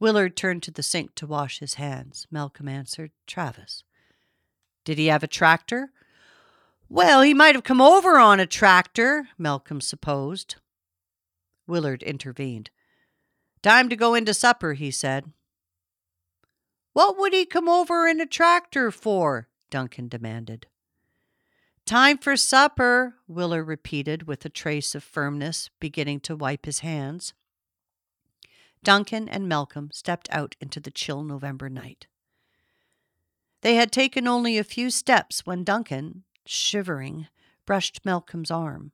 Willard 0.00 0.36
turned 0.36 0.62
to 0.64 0.70
the 0.70 0.82
sink 0.82 1.14
to 1.16 1.26
wash 1.26 1.58
his 1.58 1.74
hands. 1.74 2.26
Malcolm 2.30 2.68
answered, 2.68 3.10
Travis. 3.26 3.82
Did 4.84 4.98
he 4.98 5.06
have 5.06 5.22
a 5.22 5.28
tractor? 5.28 5.90
Well, 6.88 7.22
he 7.22 7.34
might 7.34 7.54
have 7.54 7.64
come 7.64 7.80
over 7.80 8.18
on 8.18 8.40
a 8.40 8.46
tractor, 8.46 9.28
Malcolm 9.36 9.80
supposed. 9.80 10.56
Willard 11.66 12.02
intervened. 12.02 12.70
Time 13.62 13.88
to 13.88 13.96
go 13.96 14.14
into 14.14 14.34
supper, 14.34 14.74
he 14.74 14.90
said. 14.90 15.32
What 16.92 17.18
would 17.18 17.32
he 17.32 17.44
come 17.44 17.68
over 17.68 18.06
in 18.06 18.20
a 18.20 18.26
tractor 18.26 18.90
for? 18.90 19.48
Duncan 19.70 20.08
demanded. 20.08 20.66
Time 21.84 22.18
for 22.18 22.36
supper, 22.36 23.16
Willard 23.26 23.66
repeated 23.66 24.26
with 24.26 24.44
a 24.44 24.50
trace 24.50 24.94
of 24.94 25.02
firmness, 25.02 25.70
beginning 25.80 26.20
to 26.20 26.36
wipe 26.36 26.66
his 26.66 26.80
hands. 26.80 27.32
Duncan 28.84 29.28
and 29.28 29.48
Malcolm 29.48 29.90
stepped 29.92 30.28
out 30.30 30.54
into 30.60 30.80
the 30.80 30.90
chill 30.90 31.22
November 31.22 31.68
night. 31.68 32.06
They 33.62 33.74
had 33.74 33.90
taken 33.90 34.28
only 34.28 34.56
a 34.56 34.64
few 34.64 34.90
steps 34.90 35.46
when 35.46 35.64
Duncan, 35.64 36.24
shivering, 36.46 37.28
brushed 37.66 38.04
Malcolm's 38.04 38.50
arm. 38.50 38.92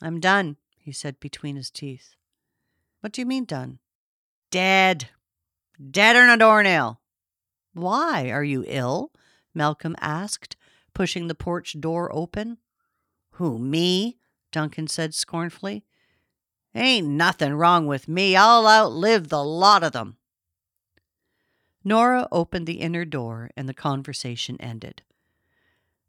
I'm 0.00 0.20
done, 0.20 0.56
he 0.76 0.92
said 0.92 1.18
between 1.18 1.56
his 1.56 1.70
teeth. 1.70 2.14
What 3.00 3.12
do 3.12 3.20
you 3.20 3.26
mean 3.26 3.44
done? 3.44 3.78
Dead. 4.50 5.08
Deader 5.78 6.20
than 6.20 6.30
a 6.30 6.36
doornail. 6.36 7.00
Why? 7.74 8.30
Are 8.30 8.44
you 8.44 8.64
ill? 8.66 9.12
Malcolm 9.54 9.94
asked, 10.00 10.56
pushing 10.94 11.28
the 11.28 11.34
porch 11.34 11.80
door 11.80 12.10
open. 12.12 12.58
Who, 13.32 13.58
me? 13.58 14.18
Duncan 14.50 14.88
said 14.88 15.14
scornfully. 15.14 15.84
Ain't 16.74 17.06
nothing 17.08 17.54
wrong 17.54 17.86
with 17.86 18.08
me. 18.08 18.36
I'll 18.36 18.66
outlive 18.66 19.28
the 19.28 19.42
lot 19.44 19.82
of 19.82 19.92
them. 19.92 20.16
Nora 21.84 22.28
opened 22.30 22.66
the 22.66 22.80
inner 22.80 23.04
door 23.04 23.50
and 23.56 23.68
the 23.68 23.74
conversation 23.74 24.56
ended. 24.60 25.02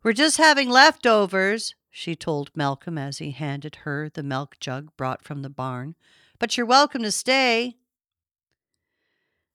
We're 0.04 0.14
just 0.14 0.38
having 0.38 0.70
leftovers, 0.70 1.76
she 1.90 2.16
told 2.16 2.52
Malcolm 2.56 2.98
as 2.98 3.18
he 3.18 3.32
handed 3.32 3.78
her 3.78 4.10
the 4.10 4.24
milk 4.24 4.58
jug 4.60 4.90
brought 4.98 5.24
from 5.24 5.42
the 5.42 5.50
barn. 5.50 5.96
But 6.40 6.56
you're 6.56 6.66
welcome 6.66 7.04
to 7.04 7.12
stay. 7.12 7.76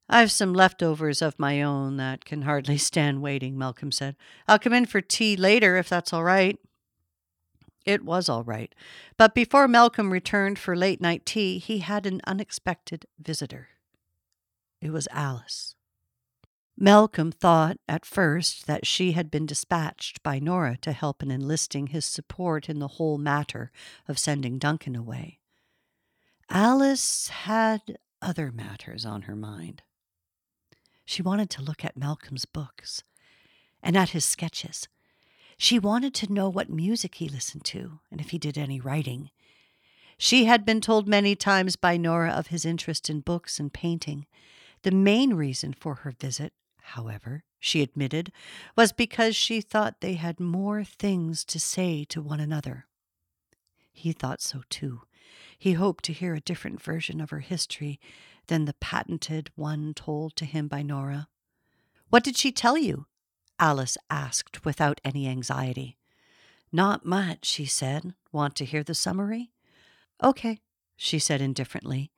I've 0.09 0.31
some 0.31 0.53
leftovers 0.53 1.23
of 1.23 1.39
my 1.39 1.63
own 1.63 1.97
that 1.97 2.25
can 2.25 2.43
hardly 2.43 2.79
stand 2.91 3.23
waiting, 3.23 3.57
Malcolm 3.57 3.91
said. 3.91 4.17
I'll 4.47 4.59
come 4.59 4.75
in 4.75 4.87
for 4.87 5.01
tea 5.01 5.37
later 5.37 5.77
if 5.77 5.89
that's 5.89 6.13
all 6.13 6.25
right. 6.25 6.59
It 7.87 8.05
was 8.05 8.29
all 8.29 8.45
right. 8.45 8.75
But 9.17 9.35
before 9.35 9.69
Malcolm 9.69 10.13
returned 10.13 10.59
for 10.59 10.77
late 10.77 11.01
night 11.01 11.27
tea, 11.27 11.59
he 11.59 11.79
had 11.79 12.07
an 12.07 12.21
unexpected 12.27 13.07
visitor. 13.19 13.69
It 14.81 14.91
was 14.91 15.09
Alice. 15.11 15.75
Malcolm 16.77 17.31
thought 17.31 17.77
at 17.89 18.05
first 18.05 18.67
that 18.67 18.87
she 18.87 19.13
had 19.13 19.31
been 19.31 19.47
dispatched 19.47 20.23
by 20.23 20.39
Nora 20.39 20.77
to 20.83 20.93
help 20.93 21.23
in 21.23 21.31
enlisting 21.31 21.89
his 21.89 22.05
support 22.05 22.69
in 22.69 22.81
the 22.81 22.89
whole 22.89 23.17
matter 23.17 23.71
of 24.09 24.19
sending 24.19 24.59
Duncan 24.59 24.97
away. 24.97 25.39
Alice 26.51 27.29
had 27.29 27.99
other 28.21 28.51
matters 28.51 29.05
on 29.05 29.23
her 29.23 29.37
mind. 29.37 29.83
She 31.05 31.23
wanted 31.23 31.51
to 31.51 31.63
look 31.63 31.85
at 31.85 31.97
Malcolm's 31.97 32.45
books 32.45 33.03
and 33.83 33.97
at 33.97 34.11
his 34.11 34.25
sketches 34.25 34.89
she 35.57 35.79
wanted 35.79 36.15
to 36.15 36.33
know 36.33 36.49
what 36.49 36.71
music 36.71 37.17
he 37.17 37.29
listened 37.29 37.65
to 37.65 38.01
and 38.11 38.21
if 38.21 38.31
he 38.31 38.39
did 38.39 38.59
any 38.59 38.81
writing. 38.81 39.31
She 40.19 40.45
had 40.45 40.65
been 40.65 40.81
told 40.81 41.09
many 41.09 41.35
times 41.35 41.77
by 41.77 41.97
Nora 41.97 42.31
of 42.31 42.49
his 42.49 42.65
interest 42.65 43.11
in 43.11 43.21
books 43.21 43.59
and 43.59 43.73
painting. 43.73 44.27
The 44.83 44.91
main 44.91 45.35
reason 45.35 45.73
for 45.73 45.97
her 45.97 46.13
visit, 46.13 46.53
however, 46.81 47.45
she 47.59 47.83
admitted, 47.83 48.31
was 48.77 48.93
because 48.93 49.35
she 49.35 49.61
thought 49.61 50.01
they 50.01 50.15
had 50.15 50.39
more 50.39 50.85
things 50.85 51.45
to 51.47 51.59
say 51.59 52.05
to 52.05 52.23
one 52.23 52.41
another. 52.41 52.87
He 53.93 54.13
thought 54.13 54.41
so 54.41 54.63
too. 54.69 55.03
He 55.59 55.75
hoped 55.75 56.05
to 56.05 56.13
hear 56.13 56.35
a 56.35 56.41
different 56.41 56.83
version 56.83 57.21
of 57.21 57.31
her 57.31 57.41
history 57.41 58.01
than 58.47 58.65
the 58.65 58.75
patented 58.75 59.51
one 59.55 59.95
told 59.95 60.37
to 60.37 60.45
him 60.45 60.69
by 60.69 60.83
Nora. 60.83 61.29
What 62.11 62.25
did 62.25 62.37
she 62.37 62.53
tell 62.53 62.77
you? 62.77 63.07
Alice 63.59 63.97
asked 64.11 64.65
without 64.65 65.01
any 65.05 65.29
anxiety. 65.29 65.97
Not 66.73 67.07
much, 67.07 67.47
she 67.47 67.67
said. 67.67 68.15
Want 68.33 68.57
to 68.57 68.65
hear 68.65 68.83
the 68.83 68.95
summary? 68.95 69.53
Okay, 70.23 70.61
she 70.97 71.19
said 71.19 71.41
indifferently. 71.41 72.11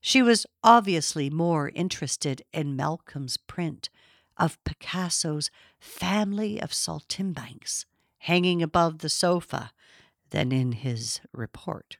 She 0.00 0.20
was 0.20 0.46
obviously 0.62 1.30
more 1.30 1.70
interested 1.70 2.42
in 2.52 2.76
Malcolm's 2.76 3.38
print 3.38 3.88
of 4.36 4.62
Picasso's 4.64 5.50
Family 5.78 6.60
of 6.60 6.72
Saltimbanques 6.72 7.86
hanging 8.18 8.62
above 8.62 8.98
the 8.98 9.08
sofa 9.08 9.70
than 10.30 10.52
in 10.52 10.72
his 10.72 11.20
report. 11.32 11.98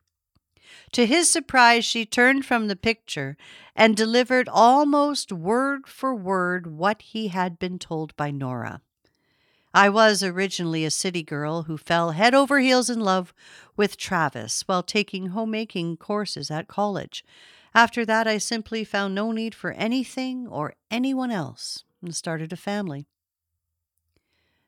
To 0.92 1.06
his 1.06 1.28
surprise, 1.28 1.84
she 1.84 2.06
turned 2.06 2.46
from 2.46 2.68
the 2.68 2.76
picture 2.76 3.36
and 3.74 3.96
delivered 3.96 4.48
almost 4.48 5.32
word 5.32 5.86
for 5.86 6.14
word 6.14 6.66
what 6.66 7.02
he 7.02 7.28
had 7.28 7.58
been 7.58 7.78
told 7.78 8.16
by 8.16 8.30
Nora. 8.30 8.80
I 9.74 9.88
was 9.88 10.22
originally 10.22 10.84
a 10.84 10.90
city 10.90 11.24
girl 11.24 11.64
who 11.64 11.76
fell 11.76 12.12
head 12.12 12.32
over 12.32 12.60
heels 12.60 12.88
in 12.88 13.00
love 13.00 13.34
with 13.76 13.96
Travis 13.96 14.62
while 14.66 14.84
taking 14.84 15.28
homemaking 15.28 15.96
courses 15.96 16.48
at 16.48 16.68
college. 16.68 17.24
After 17.74 18.04
that, 18.06 18.28
I 18.28 18.38
simply 18.38 18.84
found 18.84 19.16
no 19.16 19.32
need 19.32 19.52
for 19.52 19.72
anything 19.72 20.46
or 20.46 20.74
anyone 20.92 21.32
else 21.32 21.82
and 22.00 22.14
started 22.14 22.52
a 22.52 22.56
family. 22.56 23.08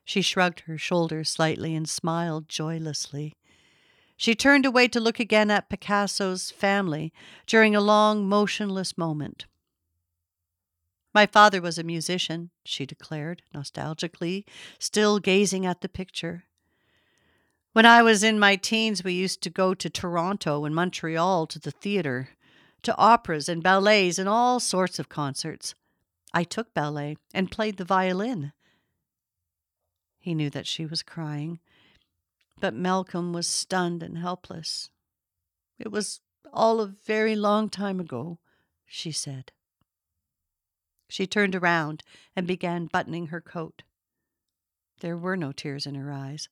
She 0.03 0.21
shrugged 0.21 0.61
her 0.61 0.77
shoulders 0.77 1.29
slightly 1.29 1.73
and 1.73 1.87
smiled 1.87 2.49
joylessly. 2.49 3.36
She 4.17 4.33
turned 4.33 4.65
away 4.65 4.87
to 4.89 4.99
look 4.99 5.19
again 5.19 5.51
at 5.51 5.69
Picasso's 5.69 6.49
family 6.49 7.13
during 7.45 7.75
a 7.75 7.81
long, 7.81 8.27
motionless 8.27 8.97
moment. 8.97 9.45
My 11.13 11.27
father 11.27 11.61
was 11.61 11.77
a 11.77 11.83
musician, 11.83 12.49
she 12.65 12.85
declared 12.85 13.43
nostalgically, 13.55 14.43
still 14.79 15.19
gazing 15.19 15.65
at 15.67 15.81
the 15.81 15.89
picture. 15.89 16.45
When 17.73 17.85
I 17.85 18.01
was 18.01 18.23
in 18.23 18.39
my 18.39 18.55
teens, 18.55 19.03
we 19.03 19.13
used 19.13 19.43
to 19.43 19.51
go 19.51 19.75
to 19.75 19.89
Toronto 19.89 20.65
and 20.65 20.73
Montreal 20.73 21.45
to 21.47 21.59
the 21.59 21.71
theater, 21.71 22.29
to 22.81 22.97
operas 22.97 23.47
and 23.47 23.61
ballets 23.61 24.17
and 24.17 24.27
all 24.27 24.59
sorts 24.59 24.97
of 24.97 25.09
concerts. 25.09 25.75
I 26.33 26.43
took 26.43 26.73
ballet 26.73 27.17
and 27.35 27.51
played 27.51 27.77
the 27.77 27.85
violin. 27.85 28.51
He 30.19 30.33
knew 30.33 30.49
that 30.49 30.67
she 30.67 30.85
was 30.87 31.03
crying. 31.03 31.59
But 32.59 32.73
Malcolm 32.73 33.33
was 33.33 33.47
stunned 33.47 34.01
and 34.01 34.17
helpless. 34.17 34.89
It 35.77 35.91
was 35.91 36.21
all 36.51 36.81
a 36.81 36.87
very 36.87 37.35
long 37.35 37.69
time 37.69 37.99
ago, 37.99 38.39
she 38.85 39.11
said. 39.11 39.51
She 41.09 41.27
turned 41.27 41.55
around 41.55 42.03
and 42.35 42.47
began 42.47 42.87
buttoning 42.87 43.27
her 43.27 43.41
coat. 43.41 43.83
There 44.99 45.17
were 45.17 45.37
no 45.37 45.51
tears 45.51 45.85
in 45.85 45.95
her 45.95 46.11
eyes. 46.11 46.49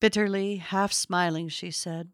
Bitterly, 0.00 0.56
half 0.56 0.92
smiling, 0.92 1.48
she 1.48 1.70
said, 1.70 2.08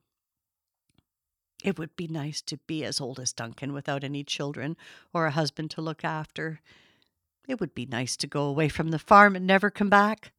It 1.62 1.78
would 1.78 1.94
be 1.96 2.08
nice 2.08 2.42
to 2.42 2.56
be 2.66 2.84
as 2.84 3.00
old 3.00 3.20
as 3.20 3.32
Duncan 3.32 3.72
without 3.72 4.02
any 4.02 4.24
children 4.24 4.76
or 5.12 5.26
a 5.26 5.30
husband 5.30 5.70
to 5.72 5.80
look 5.80 6.04
after. 6.04 6.60
It 7.46 7.60
would 7.60 7.74
be 7.74 7.86
nice 7.86 8.16
to 8.16 8.26
go 8.26 8.44
away 8.44 8.68
from 8.68 8.90
the 8.90 8.98
farm 8.98 9.36
and 9.36 9.46
never 9.46 9.70
come 9.70 9.90
back. 9.90 10.32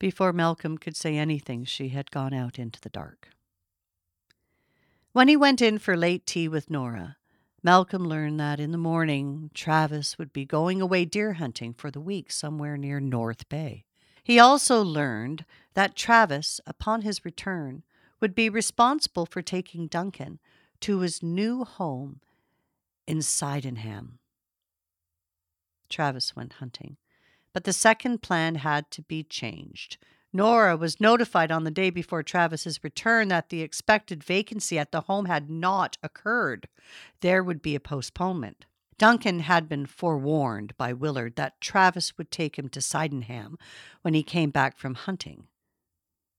Before 0.00 0.32
Malcolm 0.32 0.78
could 0.78 0.96
say 0.96 1.18
anything, 1.18 1.66
she 1.66 1.90
had 1.90 2.10
gone 2.10 2.32
out 2.32 2.58
into 2.58 2.80
the 2.80 2.88
dark. 2.88 3.28
When 5.12 5.28
he 5.28 5.36
went 5.36 5.60
in 5.60 5.78
for 5.78 5.94
late 5.94 6.24
tea 6.24 6.48
with 6.48 6.70
Nora, 6.70 7.18
Malcolm 7.62 8.06
learned 8.06 8.40
that 8.40 8.58
in 8.58 8.72
the 8.72 8.78
morning 8.78 9.50
Travis 9.52 10.16
would 10.16 10.32
be 10.32 10.46
going 10.46 10.80
away 10.80 11.04
deer 11.04 11.34
hunting 11.34 11.74
for 11.74 11.90
the 11.90 12.00
week 12.00 12.32
somewhere 12.32 12.78
near 12.78 12.98
North 12.98 13.46
Bay. 13.50 13.84
He 14.24 14.38
also 14.38 14.82
learned 14.82 15.44
that 15.74 15.96
Travis, 15.96 16.62
upon 16.66 17.02
his 17.02 17.22
return, 17.22 17.82
would 18.20 18.34
be 18.34 18.48
responsible 18.48 19.26
for 19.26 19.42
taking 19.42 19.86
Duncan 19.86 20.38
to 20.80 21.00
his 21.00 21.22
new 21.22 21.64
home 21.64 22.20
in 23.06 23.20
Sydenham. 23.20 24.18
Travis 25.90 26.34
went 26.34 26.54
hunting. 26.54 26.96
But 27.52 27.64
the 27.64 27.72
second 27.72 28.22
plan 28.22 28.56
had 28.56 28.90
to 28.92 29.02
be 29.02 29.22
changed. 29.22 29.98
Nora 30.32 30.76
was 30.76 31.00
notified 31.00 31.50
on 31.50 31.64
the 31.64 31.70
day 31.70 31.90
before 31.90 32.22
Travis's 32.22 32.84
return 32.84 33.28
that 33.28 33.48
the 33.48 33.62
expected 33.62 34.22
vacancy 34.22 34.78
at 34.78 34.92
the 34.92 35.02
home 35.02 35.24
had 35.24 35.50
not 35.50 35.98
occurred. 36.02 36.68
There 37.20 37.42
would 37.42 37.60
be 37.60 37.74
a 37.74 37.80
postponement. 37.80 38.66
Duncan 38.96 39.40
had 39.40 39.68
been 39.68 39.86
forewarned 39.86 40.76
by 40.76 40.92
Willard 40.92 41.34
that 41.36 41.60
Travis 41.60 42.16
would 42.16 42.30
take 42.30 42.58
him 42.58 42.68
to 42.68 42.80
Sydenham 42.80 43.58
when 44.02 44.14
he 44.14 44.22
came 44.22 44.50
back 44.50 44.78
from 44.78 44.94
hunting. 44.94 45.48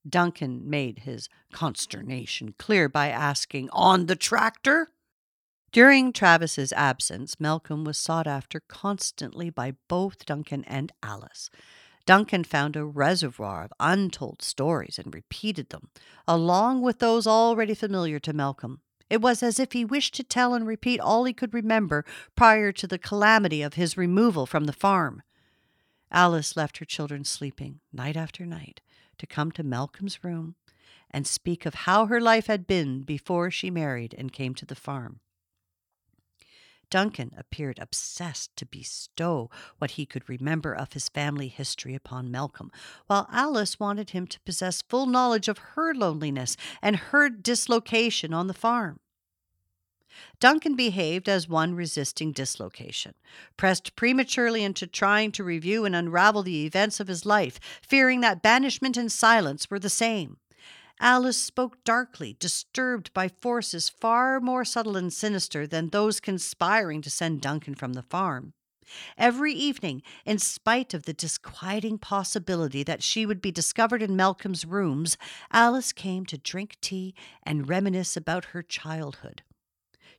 Duncan 0.08 0.70
made 0.70 1.00
his 1.00 1.28
consternation 1.52 2.54
clear 2.58 2.88
by 2.88 3.10
asking, 3.10 3.70
On 3.72 4.06
the 4.06 4.16
tractor? 4.16 4.90
During 5.72 6.12
Travis's 6.12 6.74
absence, 6.74 7.40
Malcolm 7.40 7.86
was 7.86 7.98
sought 7.98 8.28
after 8.28 8.60
constantly 8.60 9.50
by 9.50 9.76
both 9.88 10.26
Duncan 10.26 10.66
and 10.66 10.92
Alice. 11.02 11.50
Duncan 12.06 12.44
found 12.44 12.76
a 12.76 12.84
reservoir 12.84 13.64
of 13.64 13.74
untold 13.80 14.42
stories 14.42 15.00
and 15.00 15.14
repeated 15.14 15.70
them, 15.70 15.88
along 16.28 16.82
with 16.82 17.00
those 17.00 17.26
already 17.26 17.74
familiar 17.74 18.20
to 18.20 18.34
Malcolm. 18.34 18.82
It 19.10 19.22
was 19.22 19.42
as 19.42 19.62
if 19.62 19.72
he 19.72 19.86
wished 19.86 20.14
to 20.16 20.26
tell 20.26 20.54
and 20.54 20.68
repeat 20.68 21.00
all 21.00 21.24
he 21.24 21.32
could 21.32 21.54
remember 21.54 22.04
prior 22.36 22.74
to 22.74 22.88
the 22.88 22.98
calamity 22.98 23.62
of 23.62 23.76
his 23.76 23.96
removal 23.96 24.46
from 24.46 24.66
the 24.66 24.74
farm. 24.74 25.22
Alice 26.12 26.58
left 26.58 26.80
her 26.80 26.86
children 26.86 27.24
sleeping 27.24 27.80
night 27.94 28.18
after 28.18 28.46
night 28.46 28.82
to 29.18 29.26
come 29.26 29.54
to 29.54 29.64
Malcolm's 29.64 30.22
room 30.22 30.56
and 31.10 31.26
speak 31.26 31.66
of 31.66 31.76
how 31.76 32.08
her 32.08 32.20
life 32.20 32.48
had 32.48 32.68
been 32.68 33.04
before 33.04 33.50
she 33.50 33.72
married 33.72 34.14
and 34.18 34.34
came 34.34 34.54
to 34.56 34.66
the 34.66 34.76
farm. 34.76 35.22
Duncan 36.92 37.32
appeared 37.38 37.80
obsessed 37.80 38.56
to 38.58 38.66
bestow 38.66 39.50
what 39.80 39.92
he 39.92 40.06
could 40.06 40.30
remember 40.30 40.74
of 40.74 40.94
his 40.94 41.10
family 41.10 41.48
history 41.48 41.96
upon 41.96 42.30
Malcolm, 42.30 42.70
while 43.08 43.28
Alice 43.32 43.80
wanted 43.80 44.12
him 44.12 44.28
to 44.28 44.40
possess 44.42 44.84
full 44.84 45.08
knowledge 45.08 45.48
of 45.48 45.58
her 45.58 45.96
loneliness 45.96 46.58
and 46.82 46.98
her 46.98 47.30
dislocation 47.30 48.34
on 48.34 48.48
the 48.48 48.54
farm. 48.54 49.00
Duncan 50.42 50.76
behaved 50.76 51.30
as 51.30 51.48
one 51.48 51.76
resisting 51.76 52.34
dislocation, 52.34 53.14
pressed 53.56 53.96
prematurely 53.96 54.62
into 54.62 54.86
trying 54.86 55.32
to 55.32 55.44
review 55.46 55.86
and 55.86 55.96
unravel 55.96 56.44
the 56.44 56.66
events 56.66 57.00
of 57.00 57.08
his 57.08 57.26
life, 57.26 57.58
fearing 57.82 58.20
that 58.20 58.42
banishment 58.42 58.98
and 58.98 59.10
silence 59.10 59.70
were 59.70 59.80
the 59.80 59.90
same. 59.90 60.41
Alice 61.02 61.38
spoke 61.38 61.84
darkly, 61.84 62.38
disturbed 62.40 63.12
by 63.12 63.28
forces 63.28 63.90
far 63.90 64.40
more 64.40 64.64
subtle 64.64 64.96
and 64.96 65.12
sinister 65.12 65.66
than 65.66 65.90
those 65.90 66.20
conspiring 66.20 67.02
to 67.02 67.10
send 67.10 67.42
Duncan 67.42 67.74
from 67.74 67.94
the 67.94 68.04
farm. 68.04 68.54
Every 69.18 69.54
evening, 69.54 70.04
in 70.26 70.38
spite 70.38 70.94
of 70.94 71.04
the 71.04 71.14
disquieting 71.14 71.98
possibility 71.98 72.84
that 72.84 73.02
she 73.02 73.26
would 73.26 73.42
be 73.42 73.52
discovered 73.52 74.04
in 74.04 74.16
Malcolm's 74.16 74.64
rooms, 74.64 75.18
Alice 75.52 75.92
came 75.92 76.24
to 76.28 76.38
drink 76.38 76.78
tea 76.82 77.16
and 77.42 77.68
reminisce 77.68 78.16
about 78.16 78.46
her 78.46 78.62
childhood. 78.62 79.42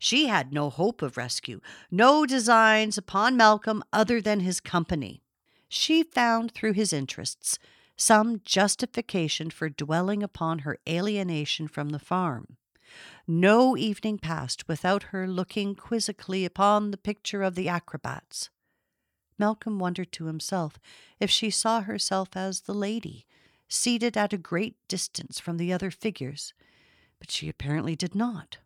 She 0.00 0.26
had 0.26 0.52
no 0.52 0.68
hope 0.68 1.00
of 1.00 1.16
rescue, 1.16 1.60
no 1.92 2.26
designs 2.26 2.98
upon 2.98 3.36
Malcolm 3.36 3.84
other 3.92 4.20
than 4.20 4.40
his 4.40 4.58
company. 4.58 5.22
She 5.68 6.02
found 6.02 6.50
through 6.50 6.72
his 6.72 6.92
interests 6.92 7.58
some 8.02 8.40
justification 8.44 9.48
for 9.48 9.68
dwelling 9.68 10.24
upon 10.24 10.60
her 10.60 10.76
alienation 10.88 11.68
from 11.68 11.90
the 11.90 12.00
farm. 12.00 12.56
No 13.28 13.76
evening 13.76 14.18
passed 14.18 14.66
without 14.66 15.04
her 15.04 15.28
looking 15.28 15.76
quizzically 15.76 16.44
upon 16.44 16.90
the 16.90 16.96
picture 16.96 17.44
of 17.44 17.54
the 17.54 17.68
acrobats. 17.68 18.50
Malcolm 19.38 19.78
wondered 19.78 20.10
to 20.12 20.26
himself 20.26 20.80
if 21.20 21.30
she 21.30 21.48
saw 21.48 21.80
herself 21.80 22.30
as 22.34 22.62
the 22.62 22.74
lady, 22.74 23.24
seated 23.68 24.16
at 24.16 24.32
a 24.32 24.38
great 24.38 24.76
distance 24.88 25.38
from 25.38 25.56
the 25.56 25.72
other 25.72 25.90
figures, 25.90 26.52
but 27.20 27.30
she 27.30 27.48
apparently 27.48 27.94
did 27.94 28.16
not. 28.16 28.58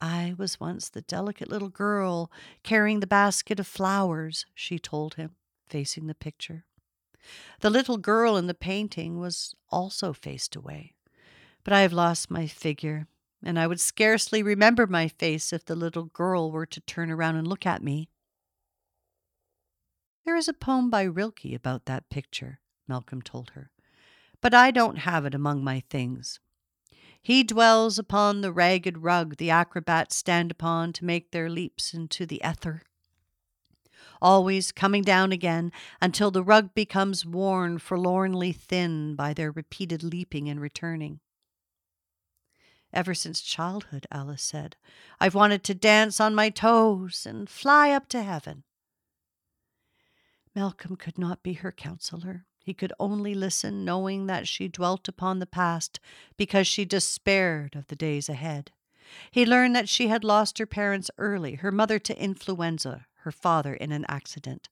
I 0.00 0.34
was 0.38 0.60
once 0.60 0.88
the 0.88 1.02
delicate 1.02 1.50
little 1.50 1.68
girl 1.68 2.30
carrying 2.62 3.00
the 3.00 3.06
basket 3.08 3.58
of 3.58 3.66
flowers, 3.66 4.46
she 4.54 4.78
told 4.78 5.14
him, 5.14 5.34
facing 5.68 6.06
the 6.06 6.14
picture. 6.14 6.64
The 7.60 7.70
little 7.70 7.98
girl 7.98 8.36
in 8.36 8.46
the 8.46 8.54
painting 8.54 9.18
was 9.18 9.54
also 9.70 10.12
faced 10.12 10.56
away. 10.56 10.94
But 11.64 11.72
I 11.72 11.82
have 11.82 11.92
lost 11.92 12.30
my 12.30 12.46
figure, 12.46 13.06
and 13.42 13.58
I 13.58 13.66
would 13.66 13.80
scarcely 13.80 14.42
remember 14.42 14.86
my 14.86 15.08
face 15.08 15.52
if 15.52 15.64
the 15.64 15.76
little 15.76 16.06
girl 16.06 16.50
were 16.50 16.66
to 16.66 16.80
turn 16.80 17.10
around 17.10 17.36
and 17.36 17.46
look 17.46 17.66
at 17.66 17.82
me. 17.82 18.08
There 20.24 20.36
is 20.36 20.48
a 20.48 20.52
poem 20.52 20.90
by 20.90 21.02
Rilke 21.02 21.52
about 21.54 21.86
that 21.86 22.10
picture, 22.10 22.60
Malcolm 22.86 23.22
told 23.22 23.50
her, 23.50 23.70
but 24.40 24.54
I 24.54 24.70
don't 24.70 24.98
have 24.98 25.24
it 25.24 25.34
among 25.34 25.64
my 25.64 25.82
things. 25.90 26.40
He 27.20 27.44
dwells 27.44 27.98
upon 27.98 28.40
the 28.40 28.52
ragged 28.52 28.98
rug 28.98 29.36
the 29.36 29.50
acrobats 29.50 30.16
stand 30.16 30.50
upon 30.50 30.92
to 30.94 31.04
make 31.04 31.30
their 31.30 31.48
leaps 31.48 31.94
into 31.94 32.26
the 32.26 32.40
ether 32.44 32.82
always 34.22 34.72
coming 34.72 35.02
down 35.02 35.32
again 35.32 35.72
until 36.00 36.30
the 36.30 36.42
rug 36.42 36.74
becomes 36.74 37.26
worn 37.26 37.78
forlornly 37.78 38.52
thin 38.52 39.14
by 39.14 39.34
their 39.34 39.50
repeated 39.50 40.02
leaping 40.02 40.48
and 40.48 40.60
returning. 40.60 41.20
Ever 42.92 43.14
since 43.14 43.40
childhood, 43.40 44.06
Alice 44.10 44.42
said, 44.42 44.76
I've 45.20 45.34
wanted 45.34 45.64
to 45.64 45.74
dance 45.74 46.20
on 46.20 46.34
my 46.34 46.50
toes 46.50 47.26
and 47.26 47.48
fly 47.48 47.90
up 47.90 48.08
to 48.10 48.22
heaven. 48.22 48.64
Malcolm 50.54 50.96
could 50.96 51.18
not 51.18 51.42
be 51.42 51.54
her 51.54 51.72
counselor. 51.72 52.44
He 52.64 52.74
could 52.74 52.92
only 53.00 53.34
listen, 53.34 53.84
knowing 53.84 54.26
that 54.26 54.46
she 54.46 54.68
dwelt 54.68 55.08
upon 55.08 55.38
the 55.38 55.46
past 55.46 55.98
because 56.36 56.66
she 56.66 56.84
despaired 56.84 57.74
of 57.74 57.86
the 57.88 57.96
days 57.96 58.28
ahead. 58.28 58.70
He 59.30 59.44
learned 59.46 59.74
that 59.74 59.88
she 59.88 60.08
had 60.08 60.22
lost 60.22 60.58
her 60.58 60.66
parents 60.66 61.10
early, 61.18 61.56
her 61.56 61.72
mother 61.72 61.98
to 61.98 62.22
influenza, 62.22 63.06
her 63.22 63.32
father 63.32 63.74
in 63.74 63.92
an 63.92 64.04
accident. 64.08 64.68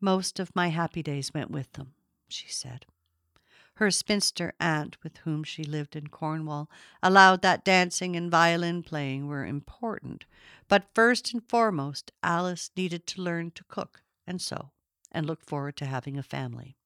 Most 0.00 0.38
of 0.38 0.54
my 0.54 0.68
happy 0.68 1.02
days 1.02 1.34
went 1.34 1.50
with 1.50 1.72
them, 1.72 1.92
she 2.28 2.48
said. 2.48 2.86
Her 3.74 3.90
spinster 3.90 4.52
aunt, 4.60 5.02
with 5.02 5.18
whom 5.18 5.42
she 5.42 5.64
lived 5.64 5.96
in 5.96 6.08
Cornwall, 6.08 6.68
allowed 7.02 7.40
that 7.42 7.64
dancing 7.64 8.14
and 8.14 8.30
violin 8.30 8.82
playing 8.82 9.26
were 9.26 9.46
important, 9.46 10.26
but 10.68 10.90
first 10.94 11.32
and 11.32 11.42
foremost, 11.48 12.12
Alice 12.22 12.70
needed 12.76 13.06
to 13.06 13.22
learn 13.22 13.52
to 13.52 13.64
cook 13.64 14.02
and 14.26 14.40
sew 14.40 14.70
and 15.10 15.26
look 15.26 15.44
forward 15.44 15.76
to 15.78 15.86
having 15.86 16.18
a 16.18 16.22
family. 16.22 16.76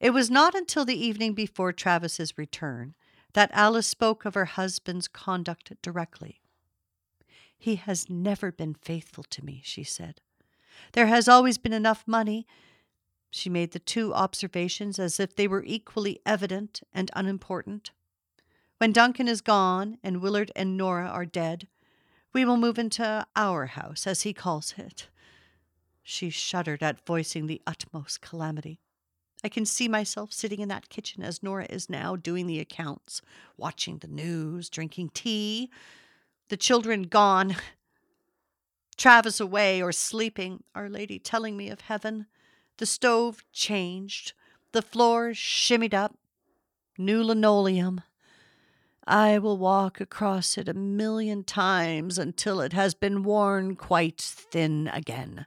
It 0.00 0.10
was 0.10 0.30
not 0.30 0.54
until 0.54 0.84
the 0.84 1.00
evening 1.00 1.32
before 1.32 1.72
Travis's 1.72 2.36
return 2.36 2.94
that 3.32 3.50
Alice 3.52 3.86
spoke 3.86 4.24
of 4.24 4.34
her 4.34 4.44
husband's 4.46 5.08
conduct 5.08 5.72
directly. 5.82 6.40
He 7.58 7.76
has 7.76 8.08
never 8.10 8.52
been 8.52 8.74
faithful 8.74 9.24
to 9.24 9.44
me, 9.44 9.60
she 9.64 9.82
said. 9.82 10.20
There 10.92 11.06
has 11.06 11.28
always 11.28 11.58
been 11.58 11.72
enough 11.72 12.04
money. 12.06 12.46
She 13.30 13.50
made 13.50 13.72
the 13.72 13.78
two 13.78 14.14
observations 14.14 14.98
as 14.98 15.18
if 15.18 15.34
they 15.34 15.48
were 15.48 15.64
equally 15.64 16.20
evident 16.24 16.82
and 16.92 17.10
unimportant. 17.14 17.90
When 18.78 18.92
Duncan 18.92 19.26
is 19.26 19.40
gone 19.40 19.98
and 20.02 20.20
Willard 20.20 20.52
and 20.54 20.76
Nora 20.76 21.08
are 21.08 21.24
dead, 21.24 21.66
we 22.32 22.44
will 22.44 22.58
move 22.58 22.78
into 22.78 23.26
our 23.34 23.66
house, 23.66 24.06
as 24.06 24.22
he 24.22 24.34
calls 24.34 24.74
it. 24.76 25.08
She 26.02 26.28
shuddered 26.28 26.82
at 26.82 27.04
voicing 27.06 27.46
the 27.46 27.62
utmost 27.66 28.20
calamity. 28.20 28.80
I 29.42 29.48
can 29.48 29.64
see 29.64 29.88
myself 29.88 30.32
sitting 30.32 30.60
in 30.60 30.68
that 30.68 30.88
kitchen 30.88 31.22
as 31.22 31.42
Nora 31.42 31.66
is 31.70 31.88
now, 31.88 32.16
doing 32.16 32.46
the 32.46 32.60
accounts, 32.60 33.22
watching 33.56 33.98
the 33.98 34.08
news, 34.08 34.68
drinking 34.68 35.10
tea, 35.14 35.70
the 36.48 36.56
children 36.56 37.04
gone, 37.04 37.56
Travis 38.96 39.40
away 39.40 39.82
or 39.82 39.92
sleeping, 39.92 40.62
Our 40.74 40.88
Lady 40.88 41.18
telling 41.18 41.56
me 41.56 41.68
of 41.68 41.82
heaven, 41.82 42.26
the 42.78 42.86
stove 42.86 43.44
changed, 43.52 44.32
the 44.72 44.82
floor 44.82 45.30
shimmied 45.30 45.94
up, 45.94 46.16
new 46.98 47.22
linoleum. 47.22 48.02
I 49.06 49.38
will 49.38 49.58
walk 49.58 50.00
across 50.00 50.58
it 50.58 50.68
a 50.68 50.74
million 50.74 51.44
times 51.44 52.18
until 52.18 52.60
it 52.60 52.72
has 52.72 52.94
been 52.94 53.22
worn 53.22 53.76
quite 53.76 54.20
thin 54.20 54.90
again. 54.92 55.46